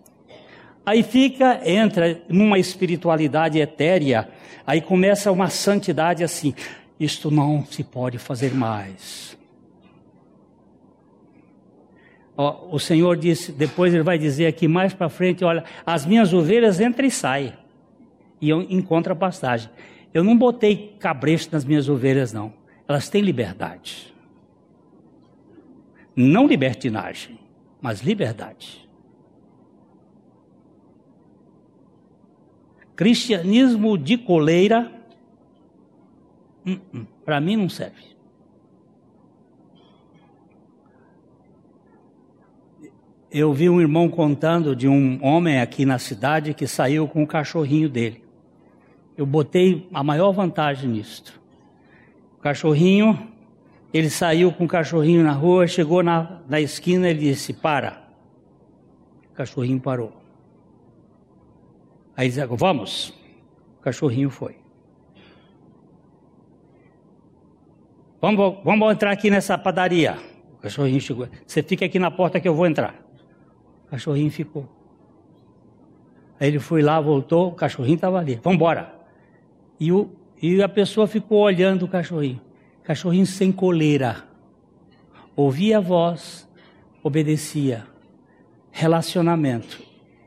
[0.85, 4.29] Aí fica, entra numa espiritualidade etérea,
[4.67, 6.53] aí começa uma santidade assim.
[7.05, 9.37] Isto não se pode fazer mais.
[12.35, 16.81] O Senhor disse, depois ele vai dizer aqui mais para frente, olha, as minhas ovelhas
[16.81, 17.53] entram e saem.
[18.41, 19.71] E eu encontro a pastagem.
[20.15, 22.55] Eu não botei cabresto nas minhas ovelhas, não.
[22.89, 24.15] Elas têm liberdade.
[26.17, 27.39] Não libertinagem,
[27.83, 28.89] mas liberdade.
[32.97, 34.91] Cristianismo de coleira,
[36.67, 38.15] hum, hum, para mim não serve.
[43.31, 47.27] Eu vi um irmão contando de um homem aqui na cidade que saiu com o
[47.27, 48.23] cachorrinho dele.
[49.17, 51.41] Eu botei a maior vantagem nisto.
[52.39, 53.33] O cachorrinho,
[53.93, 58.09] ele saiu com o cachorrinho na rua, chegou na, na esquina e disse: Para.
[59.33, 60.13] O cachorrinho parou.
[62.17, 63.09] Aí disse, vamos.
[63.79, 64.64] O cachorrinho foi.
[68.25, 70.17] Vamos, vamos entrar aqui nessa padaria.
[70.55, 71.29] O cachorrinho chegou.
[71.47, 72.95] Você fica aqui na porta que eu vou entrar.
[73.87, 74.67] O cachorrinho ficou.
[76.41, 78.41] Aí ele foi lá, voltou, o cachorrinho estava ali.
[78.43, 78.95] Vamos embora.
[79.79, 80.09] E, o,
[80.41, 82.41] e a pessoa ficou olhando o cachorrinho.
[82.83, 84.25] Cachorrinho sem coleira.
[85.37, 86.49] Ouvia a voz,
[87.03, 87.85] obedecia.
[88.71, 89.83] Relacionamento.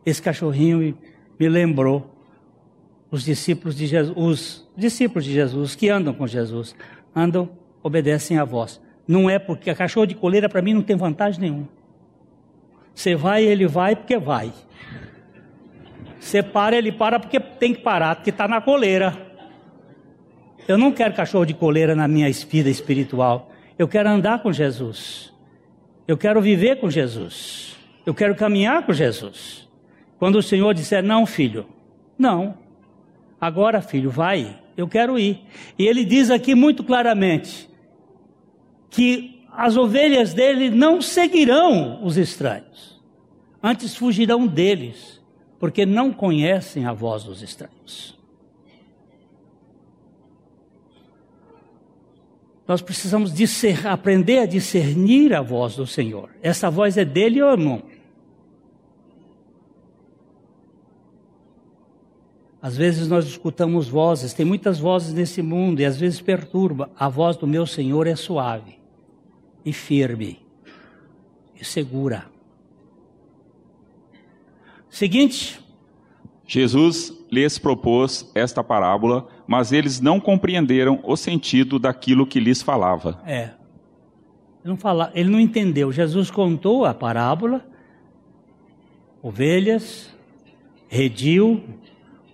[0.06, 0.96] Esse cachorrinho
[1.40, 2.16] me lembrou
[3.10, 6.76] os discípulos de Jesus, os discípulos de Jesus que andam com Jesus,
[7.16, 7.50] andam,
[7.88, 8.80] obedecem à voz.
[9.08, 11.70] Não é porque a cachorro de coleira para mim não tem vantagem nenhuma.
[12.94, 14.52] Você vai, ele vai porque vai.
[16.20, 19.16] Você para, ele para porque tem que parar, porque está na coleira.
[20.68, 23.52] Eu não quero cachorro de coleira na minha vida espiritual.
[23.80, 25.34] Eu quero andar com Jesus.
[26.08, 27.78] Eu quero viver com Jesus.
[28.06, 29.68] Eu quero caminhar com Jesus.
[30.20, 31.68] Quando o Senhor disser, não, filho,
[32.18, 32.58] não,
[33.40, 35.42] agora, filho, vai, eu quero ir.
[35.78, 37.67] E ele diz aqui muito claramente
[38.90, 43.02] que as ovelhas dele não seguirão os estranhos,
[43.62, 45.20] antes fugirão deles,
[45.60, 48.16] porque não conhecem a voz dos estranhos.
[52.68, 56.30] Nós precisamos discer, aprender a discernir a voz do Senhor.
[56.42, 57.82] Essa voz é dele ou não?
[62.62, 66.92] Às vezes nós escutamos vozes, tem muitas vozes nesse mundo e às vezes perturba.
[66.96, 68.77] A voz do meu Senhor é suave
[69.66, 70.40] e firme
[71.60, 72.26] e segura.
[74.90, 75.60] Seguinte.
[76.46, 83.22] Jesus lhes propôs esta parábola, mas eles não compreenderam o sentido daquilo que lhes falava.
[83.26, 83.52] É.
[84.64, 85.92] Ele não, fala, ele não entendeu.
[85.92, 87.66] Jesus contou a parábola,
[89.22, 90.14] ovelhas,
[90.88, 91.64] redil,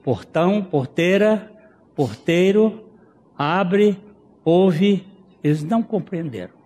[0.03, 1.51] portão, porteira,
[1.95, 2.83] porteiro,
[3.37, 3.99] abre,
[4.45, 5.05] ouve,
[5.43, 6.62] eles não compreenderam.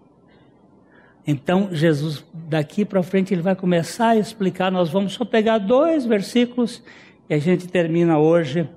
[1.30, 4.72] Então, Jesus, daqui para frente, ele vai começar a explicar.
[4.72, 6.82] Nós vamos só pegar dois versículos
[7.30, 8.68] e a gente termina hoje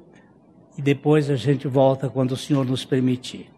[0.76, 3.48] e depois a gente volta quando o Senhor nos permitir.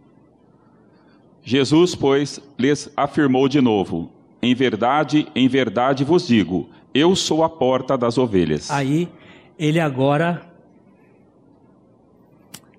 [1.43, 4.13] Jesus, pois, lhes afirmou de novo:
[4.43, 8.71] Em verdade, em verdade vos digo, eu sou a porta das ovelhas.
[8.71, 9.09] Aí,
[9.59, 10.43] ele agora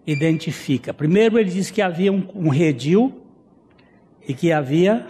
[0.05, 0.93] identifica.
[0.93, 3.23] Primeiro, ele diz que havia um, um redil
[4.27, 5.07] e que havia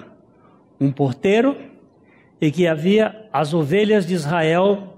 [0.83, 1.57] um porteiro
[2.39, 4.97] e que havia as ovelhas de Israel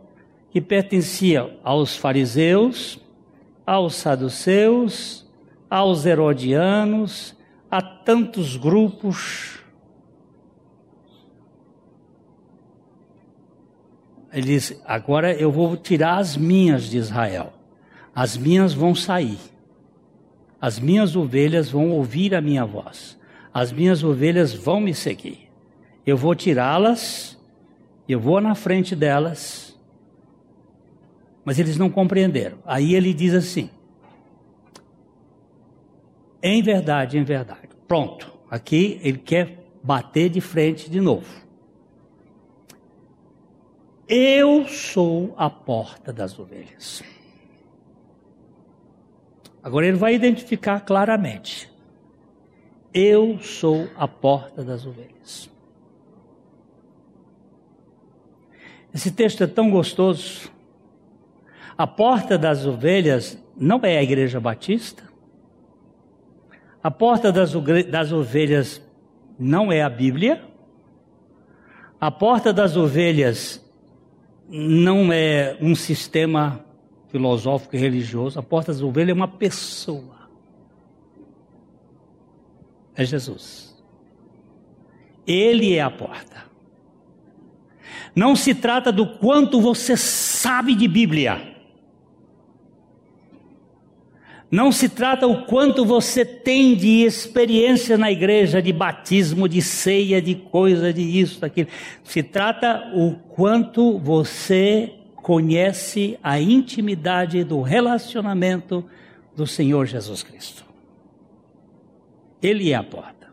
[0.50, 3.00] que pertenciam aos fariseus,
[3.66, 5.30] aos saduceus,
[5.70, 7.36] aos herodianos,
[7.70, 9.60] a tantos grupos.
[14.32, 17.54] Ele diz: agora eu vou tirar as minhas de Israel,
[18.14, 19.40] as minhas vão sair.
[20.60, 23.20] As minhas ovelhas vão ouvir a minha voz.
[23.56, 25.45] as minhas ovelhas vão me seguir.
[26.06, 27.38] Eu vou tirá-las,
[28.08, 29.78] eu vou na frente delas,
[31.44, 32.60] mas eles não compreenderam.
[32.66, 33.70] Aí ele diz assim:
[36.48, 37.70] em verdade, em verdade.
[37.88, 41.44] Pronto, aqui ele quer bater de frente de novo.
[44.08, 47.02] Eu sou a porta das ovelhas.
[49.64, 51.68] Agora ele vai identificar claramente.
[52.94, 55.50] Eu sou a porta das ovelhas.
[58.96, 60.50] Esse texto é tão gostoso.
[61.78, 65.04] A porta das ovelhas não é a igreja batista.
[66.82, 67.52] A porta das,
[67.92, 68.82] das ovelhas
[69.38, 70.42] não é a Bíblia.
[72.00, 73.62] A porta das ovelhas
[74.48, 76.64] não é um sistema
[77.10, 78.40] filosófico e religioso.
[78.40, 80.30] A porta das ovelhas é uma pessoa.
[82.96, 83.76] É Jesus.
[85.28, 86.45] Ele é a porta.
[88.16, 91.56] Não se trata do quanto você sabe de Bíblia.
[94.50, 100.22] Não se trata o quanto você tem de experiência na igreja, de batismo, de ceia,
[100.22, 101.68] de coisa, de isso, daquilo.
[102.04, 108.86] Se trata o quanto você conhece a intimidade do relacionamento
[109.36, 110.64] do Senhor Jesus Cristo.
[112.42, 113.28] Ele é a porta.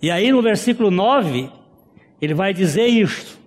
[0.00, 1.50] E aí no versículo 9,
[2.20, 3.38] ele vai dizer isto: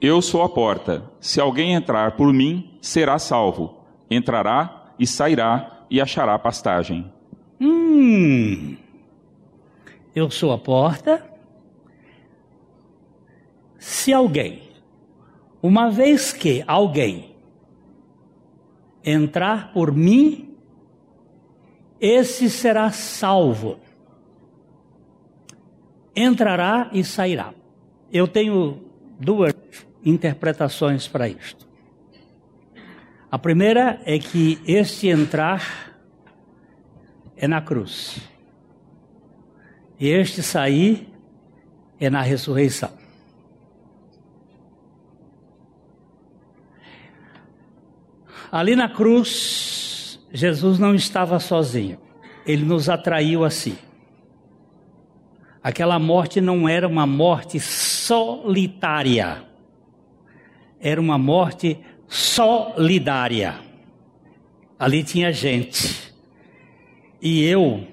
[0.00, 1.10] Eu sou a porta.
[1.20, 3.78] Se alguém entrar por mim, será salvo.
[4.10, 7.10] Entrará e sairá e achará pastagem.
[7.60, 8.76] Hum.
[10.14, 11.24] Eu sou a porta.
[13.78, 14.62] Se alguém,
[15.62, 17.34] uma vez que alguém
[19.04, 20.56] entrar por mim,
[22.00, 23.78] esse será salvo.
[26.14, 27.54] Entrará e sairá.
[28.12, 28.84] Eu tenho
[29.18, 29.54] duas
[30.04, 31.66] interpretações para isto.
[33.30, 35.96] A primeira é que este entrar
[37.36, 38.18] é na cruz.
[39.98, 41.08] E este sair
[41.98, 42.90] é na ressurreição.
[48.50, 51.98] Ali na cruz, Jesus não estava sozinho.
[52.44, 53.78] Ele nos atraiu a si.
[55.62, 59.44] Aquela morte não era uma morte solitária.
[60.80, 63.60] Era uma morte solidária.
[64.76, 66.12] Ali tinha gente.
[67.20, 67.86] E eu,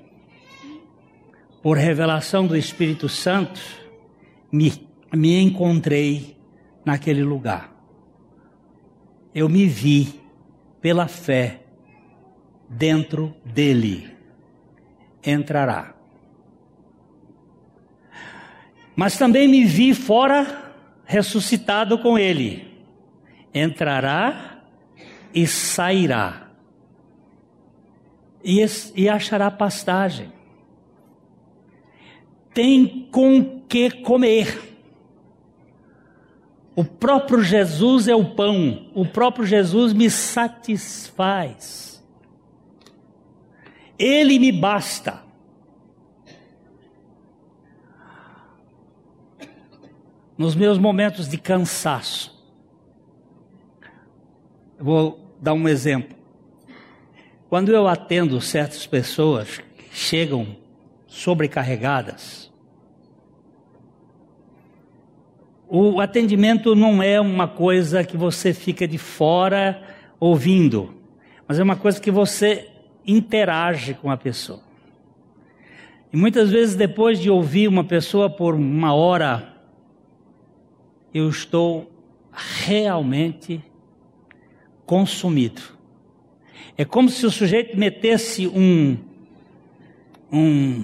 [1.61, 3.61] por revelação do Espírito Santo,
[4.51, 4.73] me,
[5.13, 6.35] me encontrei
[6.83, 7.71] naquele lugar.
[9.35, 10.19] Eu me vi
[10.81, 11.61] pela fé
[12.67, 14.09] dentro dele.
[15.23, 15.98] Entrará.
[18.99, 20.73] Mas também me vi fora,
[21.05, 22.67] ressuscitado com ele
[23.53, 24.61] entrará
[25.33, 26.51] e sairá,
[28.43, 28.59] e,
[28.97, 30.33] e achará pastagem.
[32.53, 34.75] Tem com que comer.
[36.75, 42.03] O próprio Jesus é o pão, o próprio Jesus me satisfaz.
[43.97, 45.28] Ele me basta.
[50.39, 52.33] Nos meus momentos de cansaço,
[54.79, 56.15] vou dar um exemplo.
[57.49, 60.55] Quando eu atendo certas pessoas que chegam
[61.07, 62.49] sobrecarregadas,
[65.67, 69.83] o atendimento não é uma coisa que você fica de fora
[70.21, 70.93] ouvindo,
[71.45, 72.69] mas é uma coisa que você
[73.05, 74.61] interage com a pessoa.
[76.13, 79.48] E muitas vezes, depois de ouvir uma pessoa por uma hora,
[81.13, 81.91] eu estou
[82.31, 83.63] realmente
[84.85, 85.61] consumido.
[86.77, 88.97] É como se o sujeito metesse um,
[90.31, 90.83] um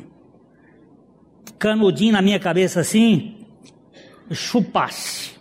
[1.57, 3.45] canudinho na minha cabeça assim,
[4.31, 5.35] chupasse.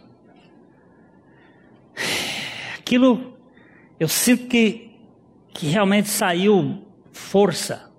[2.79, 3.37] Aquilo,
[3.99, 4.93] eu sinto que,
[5.53, 7.91] que realmente saiu força.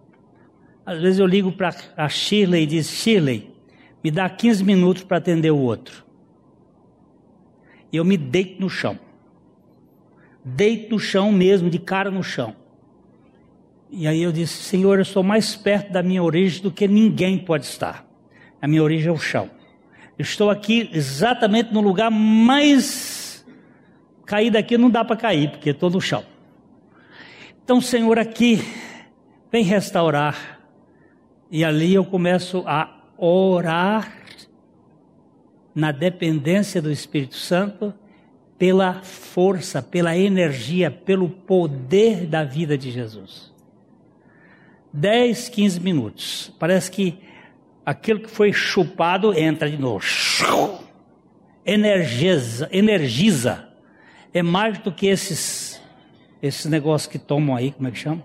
[0.86, 3.51] Às vezes eu ligo para a Shirley e diz: Shirley,
[4.03, 6.05] me dá 15 minutos para atender o outro.
[7.95, 8.99] Eu me deito no chão
[10.45, 12.55] deito no chão mesmo, de cara no chão.
[13.89, 17.39] E aí eu disse: Senhor, eu estou mais perto da minha origem do que ninguém
[17.39, 18.05] pode estar.
[18.61, 19.49] A minha origem é o chão.
[20.17, 23.45] Eu estou aqui exatamente no lugar mais
[24.25, 26.23] cair daqui não dá para cair, porque estou no chão.
[27.63, 28.61] Então, Senhor, aqui
[29.51, 30.59] vem restaurar
[31.49, 34.24] E ali eu começo a orar
[35.76, 37.93] na dependência do Espírito Santo
[38.57, 43.53] pela força, pela energia, pelo poder da vida de Jesus.
[44.93, 46.53] 10, 15 minutos.
[46.57, 47.19] Parece que
[47.86, 50.05] aquilo que foi chupado entra de novo.
[51.65, 53.67] Energiza, energiza.
[54.34, 55.82] É mais do que esses
[56.41, 58.23] esses negócios que tomam aí, como é que chama?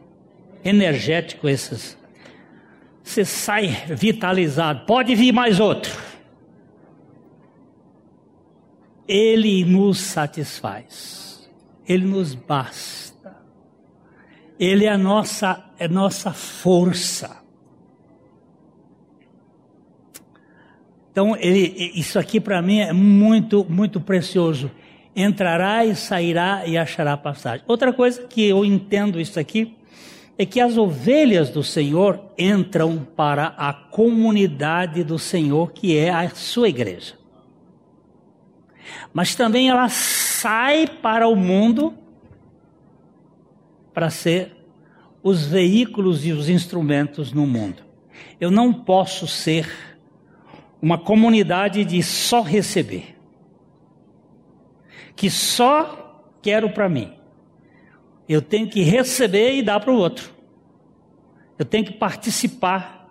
[0.65, 1.97] Energético esses.
[3.03, 4.85] Você sai vitalizado.
[4.85, 5.91] Pode vir mais outro.
[9.11, 11.51] Ele nos satisfaz.
[11.85, 13.37] Ele nos basta.
[14.57, 17.39] Ele é a nossa, é nossa força.
[21.11, 24.71] Então, ele, isso aqui para mim é muito, muito precioso.
[25.17, 27.65] Entrará e sairá e achará passagem.
[27.67, 29.77] Outra coisa que eu entendo isso aqui
[30.39, 36.29] é que as ovelhas do Senhor entram para a comunidade do Senhor, que é a
[36.31, 37.20] sua igreja
[39.13, 41.95] mas também ela sai para o mundo
[43.93, 44.57] para ser
[45.23, 47.83] os veículos e os instrumentos no mundo.
[48.41, 49.71] Eu não posso ser
[50.81, 53.17] uma comunidade de só receber,
[55.15, 57.13] que só quero para mim.
[58.29, 60.33] Eu tenho que receber e dar para o outro.
[61.59, 63.11] Eu tenho que participar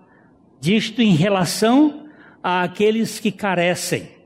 [0.60, 2.10] disto em relação
[2.42, 4.19] àqueles que carecem.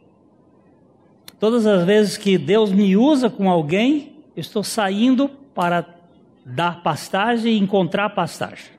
[1.44, 5.86] Todas as vezes que Deus me usa com alguém, eu estou saindo para
[6.46, 8.72] dar pastagem e encontrar pastagem.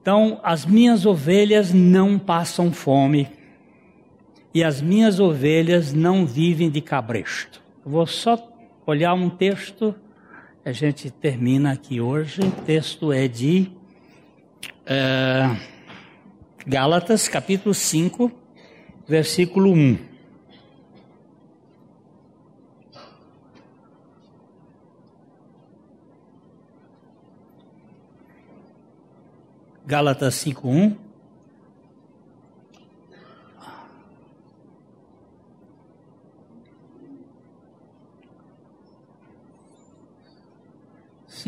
[0.00, 3.28] Então, as minhas ovelhas não passam fome
[4.54, 7.60] e as minhas ovelhas não vivem de cabresto.
[7.84, 8.38] Vou só
[8.86, 9.94] olhar um texto,
[10.64, 12.40] a gente termina aqui hoje.
[12.40, 13.70] O texto é de
[14.86, 15.54] é,
[16.66, 18.32] Gálatas, capítulo 5,
[19.06, 20.08] versículo 1.
[29.88, 31.08] Gálatas 5:1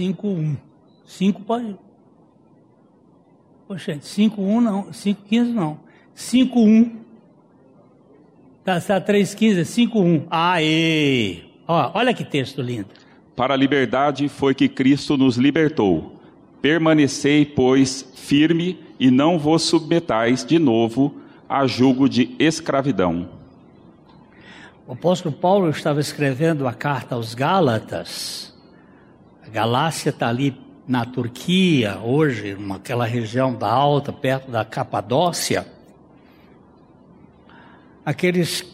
[0.01, 0.57] cinco um.
[1.05, 1.77] Cinco pode.
[3.69, 5.79] Poxa, cinco um não, cinco quinze não.
[6.15, 6.99] Cinco um.
[8.65, 10.27] Tá, tá três quinze, cinco um.
[10.31, 11.43] Aê!
[11.69, 12.89] Ó, olha que texto lindo.
[13.37, 16.20] Para a liberdade foi que Cristo nos libertou.
[16.63, 21.15] Permanecei, pois, firme e não vos submetais de novo
[21.49, 23.29] a julgo de escravidão.
[24.87, 28.55] O apóstolo Paulo estava escrevendo a carta aos Gálatas.
[29.45, 30.55] A Galácia está ali
[30.87, 35.67] na Turquia, hoje, naquela região da Alta, perto da Capadócia.
[38.05, 38.65] Aqueles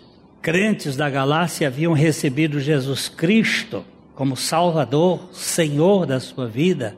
[0.42, 3.84] crentes da Galácia haviam recebido Jesus Cristo
[4.14, 6.96] como Salvador, Senhor da sua vida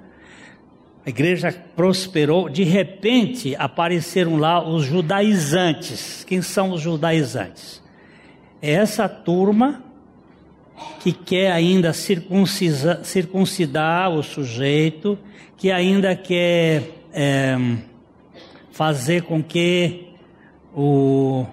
[1.09, 6.23] a igreja prosperou, de repente apareceram lá os judaizantes.
[6.23, 7.83] Quem são os judaizantes?
[8.61, 9.83] É essa turma
[11.01, 15.19] que quer ainda circuncidar, o sujeito,
[15.57, 17.57] que ainda quer é,
[18.71, 20.11] fazer com que
[20.77, 21.47] o,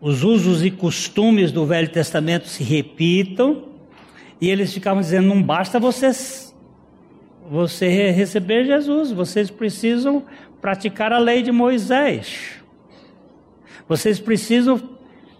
[0.00, 3.66] os usos e costumes do Velho Testamento se repitam,
[4.40, 6.49] e eles ficavam dizendo: não basta vocês
[7.50, 10.24] você receber Jesus, vocês precisam
[10.60, 12.62] praticar a lei de Moisés.
[13.88, 14.80] Vocês precisam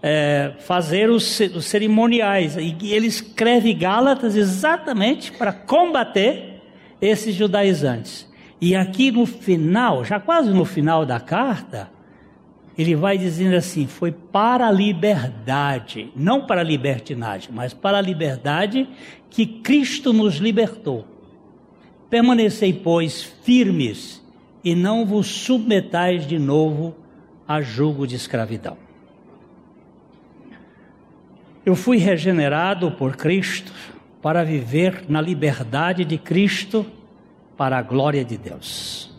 [0.03, 2.57] é, fazer os, os cerimoniais.
[2.57, 6.61] E ele escreve Gálatas exatamente para combater
[7.01, 8.29] esses judaizantes.
[8.59, 11.89] E aqui no final, já quase no final da carta,
[12.77, 18.01] ele vai dizendo assim: foi para a liberdade, não para a libertinagem, mas para a
[18.01, 18.89] liberdade
[19.29, 21.10] que Cristo nos libertou.
[22.11, 24.21] Permanecei, pois, firmes
[24.65, 26.93] e não vos submetais de novo
[27.47, 28.77] a julgo de escravidão.
[31.65, 33.71] Eu fui regenerado por Cristo
[34.21, 36.85] para viver na liberdade de Cristo
[37.55, 39.09] para a glória de Deus.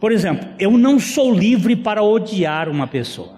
[0.00, 3.34] Por exemplo, eu não sou livre para odiar uma pessoa.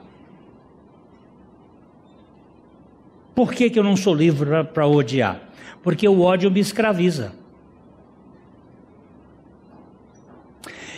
[3.35, 5.41] Por que, que eu não sou livre para odiar?
[5.83, 7.46] Porque o ódio me escraviza.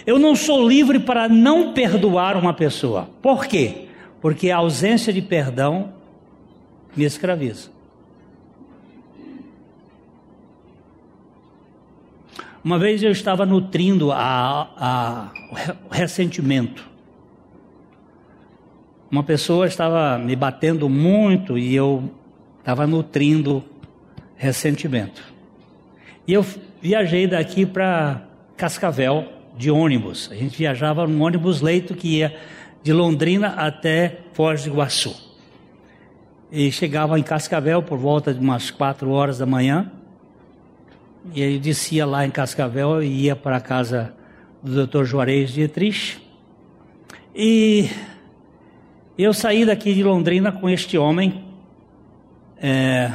[0.08, 3.10] Eu não sou livre para não perdoar uma pessoa.
[3.20, 3.88] Por quê?
[4.22, 5.92] Porque a ausência de perdão
[6.96, 7.68] me escraviza.
[12.64, 15.30] Uma vez eu estava nutrindo a, a,
[15.90, 16.88] o ressentimento.
[19.10, 22.10] Uma pessoa estava me batendo muito e eu
[22.60, 23.62] estava nutrindo
[24.36, 25.22] ressentimento.
[26.26, 26.42] E eu
[26.80, 28.22] viajei daqui para
[28.56, 30.30] Cascavel de ônibus.
[30.30, 32.34] A gente viajava num ônibus leito que ia
[32.82, 35.14] de Londrina até Foz do Iguaçu.
[36.50, 39.90] E chegava em Cascavel por volta de umas quatro horas da manhã.
[41.34, 44.14] E ele descia lá em Cascavel e ia para a casa
[44.62, 45.04] do Dr.
[45.04, 46.22] Juarez Dietrich.
[47.34, 47.90] E
[49.18, 51.44] eu saí daqui de Londrina com este homem,
[52.56, 53.12] é,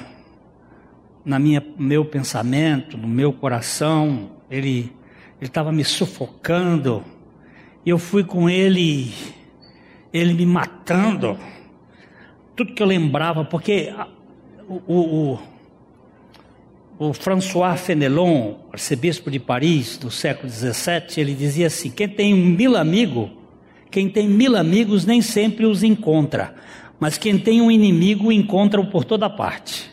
[1.23, 4.91] na minha meu pensamento, no meu coração, ele
[5.43, 7.03] ele estava me sufocando.
[7.85, 9.13] Eu fui com ele,
[10.13, 11.37] ele me matando.
[12.55, 13.93] Tudo que eu lembrava, porque
[14.69, 15.39] o, o,
[16.97, 22.77] o François Fenelon, arcebispo de Paris do século XVII, ele dizia assim: quem tem mil
[22.77, 23.29] amigos,
[23.91, 26.55] quem tem mil amigos nem sempre os encontra,
[26.97, 29.91] mas quem tem um inimigo encontra-o por toda parte.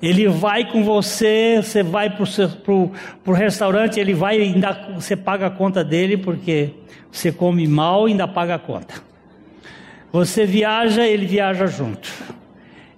[0.00, 5.50] Ele vai com você, você vai para o restaurante, ele vai ainda você paga a
[5.50, 6.70] conta dele porque
[7.10, 8.94] você come mal e ainda paga a conta.
[10.12, 12.08] Você viaja, ele viaja junto.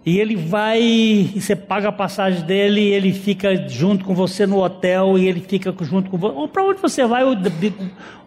[0.04, 4.46] E ele vai, e você paga a passagem dele, e ele fica junto com você
[4.46, 6.34] no hotel, e ele fica junto com você.
[6.34, 7.36] Ou para onde você vai, o,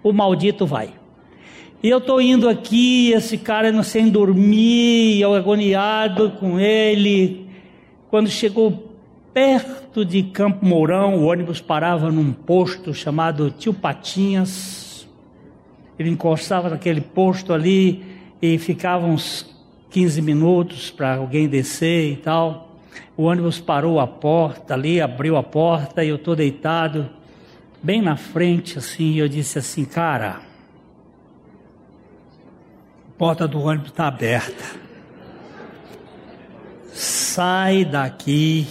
[0.04, 0.90] o maldito vai.
[1.82, 7.43] E eu estou indo aqui, esse cara não sem dormir, eu agoniado com ele.
[8.14, 8.92] Quando chegou
[9.34, 15.08] perto de Campo Mourão, o ônibus parava num posto chamado Tio Patinhas.
[15.98, 18.06] Ele encostava naquele posto ali
[18.40, 19.52] e ficava uns
[19.90, 22.78] 15 minutos para alguém descer e tal.
[23.18, 27.10] O ônibus parou a porta ali, abriu a porta e eu estou deitado
[27.82, 29.14] bem na frente assim.
[29.14, 30.40] E eu disse assim, cara,
[33.10, 34.84] a porta do ônibus está aberta
[36.94, 38.68] sai daqui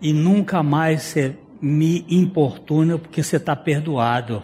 [0.00, 4.42] e nunca mais você me importuna porque você está perdoado.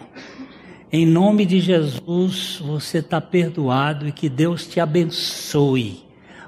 [0.91, 6.03] Em nome de Jesus, você está perdoado e que Deus te abençoe.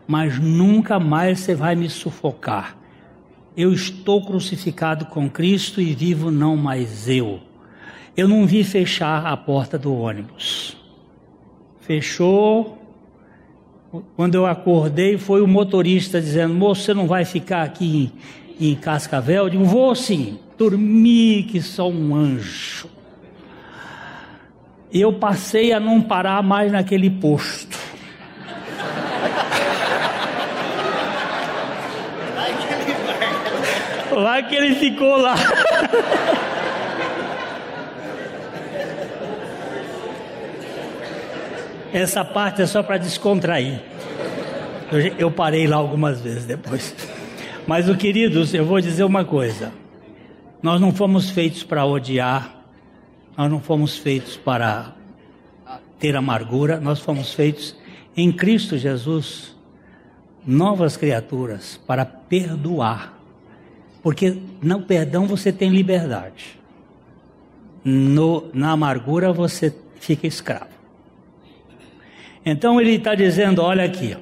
[0.06, 2.78] Mas nunca mais você vai me sufocar.
[3.56, 7.40] Eu estou crucificado com Cristo e vivo não mais eu.
[8.18, 10.76] Eu não vi fechar a porta do ônibus.
[11.80, 12.83] Fechou,
[14.16, 18.12] quando eu acordei, foi o motorista dizendo: Moço, você não vai ficar aqui
[18.60, 19.44] em, em Cascavel?
[19.44, 20.40] Eu digo: Vou sim.
[20.58, 22.88] Dormi que sou um anjo.
[24.92, 27.78] E eu passei a não parar mais naquele posto.
[34.12, 35.36] Lá que ele ficou lá.
[41.94, 43.80] Essa parte é só para descontrair.
[45.20, 46.96] Eu, parei lá algumas vezes depois.
[47.68, 49.72] Mas, o queridos, eu vou dizer uma coisa.
[50.60, 52.56] Nós não fomos feitos para odiar,
[53.38, 54.96] nós não fomos feitos para
[56.00, 57.76] ter amargura, nós fomos feitos
[58.18, 59.56] em Cristo Jesus,
[60.46, 63.20] novas criaturas, para perdoar.
[64.02, 66.60] Porque no perdão você tem liberdade,
[67.86, 70.73] no, na amargura você fica escravo.
[72.46, 74.16] Então ele está dizendo: olha aqui,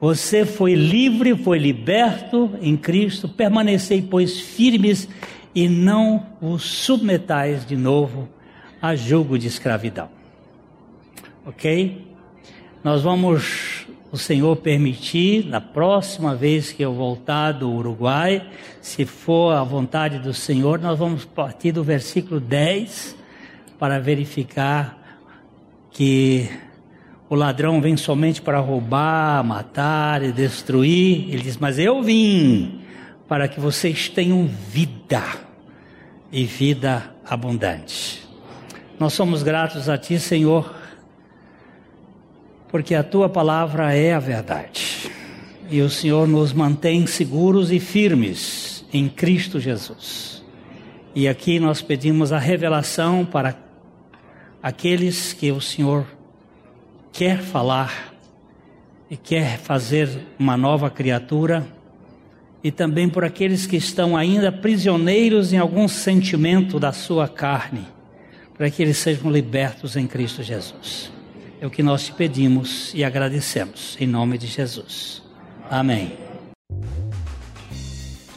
[0.00, 5.08] você foi livre, foi liberto em Cristo, permanecei, pois, firmes
[5.54, 8.28] e não os submetais de novo
[8.80, 10.08] a julgo de escravidão.
[11.44, 12.06] Ok?
[12.84, 18.48] Nós vamos, o Senhor permitir, na próxima vez que eu voltar do Uruguai,
[18.80, 23.16] se for a vontade do Senhor, nós vamos partir do versículo 10
[23.78, 24.96] para verificar
[25.90, 26.48] que
[27.30, 31.28] o ladrão vem somente para roubar, matar e destruir.
[31.28, 32.80] Ele diz: Mas eu vim
[33.28, 35.22] para que vocês tenham vida
[36.32, 38.26] e vida abundante.
[38.98, 40.74] Nós somos gratos a Ti, Senhor,
[42.68, 45.10] porque a Tua palavra é a verdade
[45.70, 50.42] e o Senhor nos mantém seguros e firmes em Cristo Jesus.
[51.14, 53.54] E aqui nós pedimos a revelação para
[54.62, 56.06] aqueles que o Senhor
[57.12, 58.14] quer falar
[59.10, 61.66] e quer fazer uma nova criatura,
[62.62, 67.86] e também por aqueles que estão ainda prisioneiros em algum sentimento da sua carne,
[68.56, 71.10] para que eles sejam libertos em Cristo Jesus.
[71.60, 75.22] É o que nós te pedimos e agradecemos, em nome de Jesus.
[75.70, 76.12] Amém.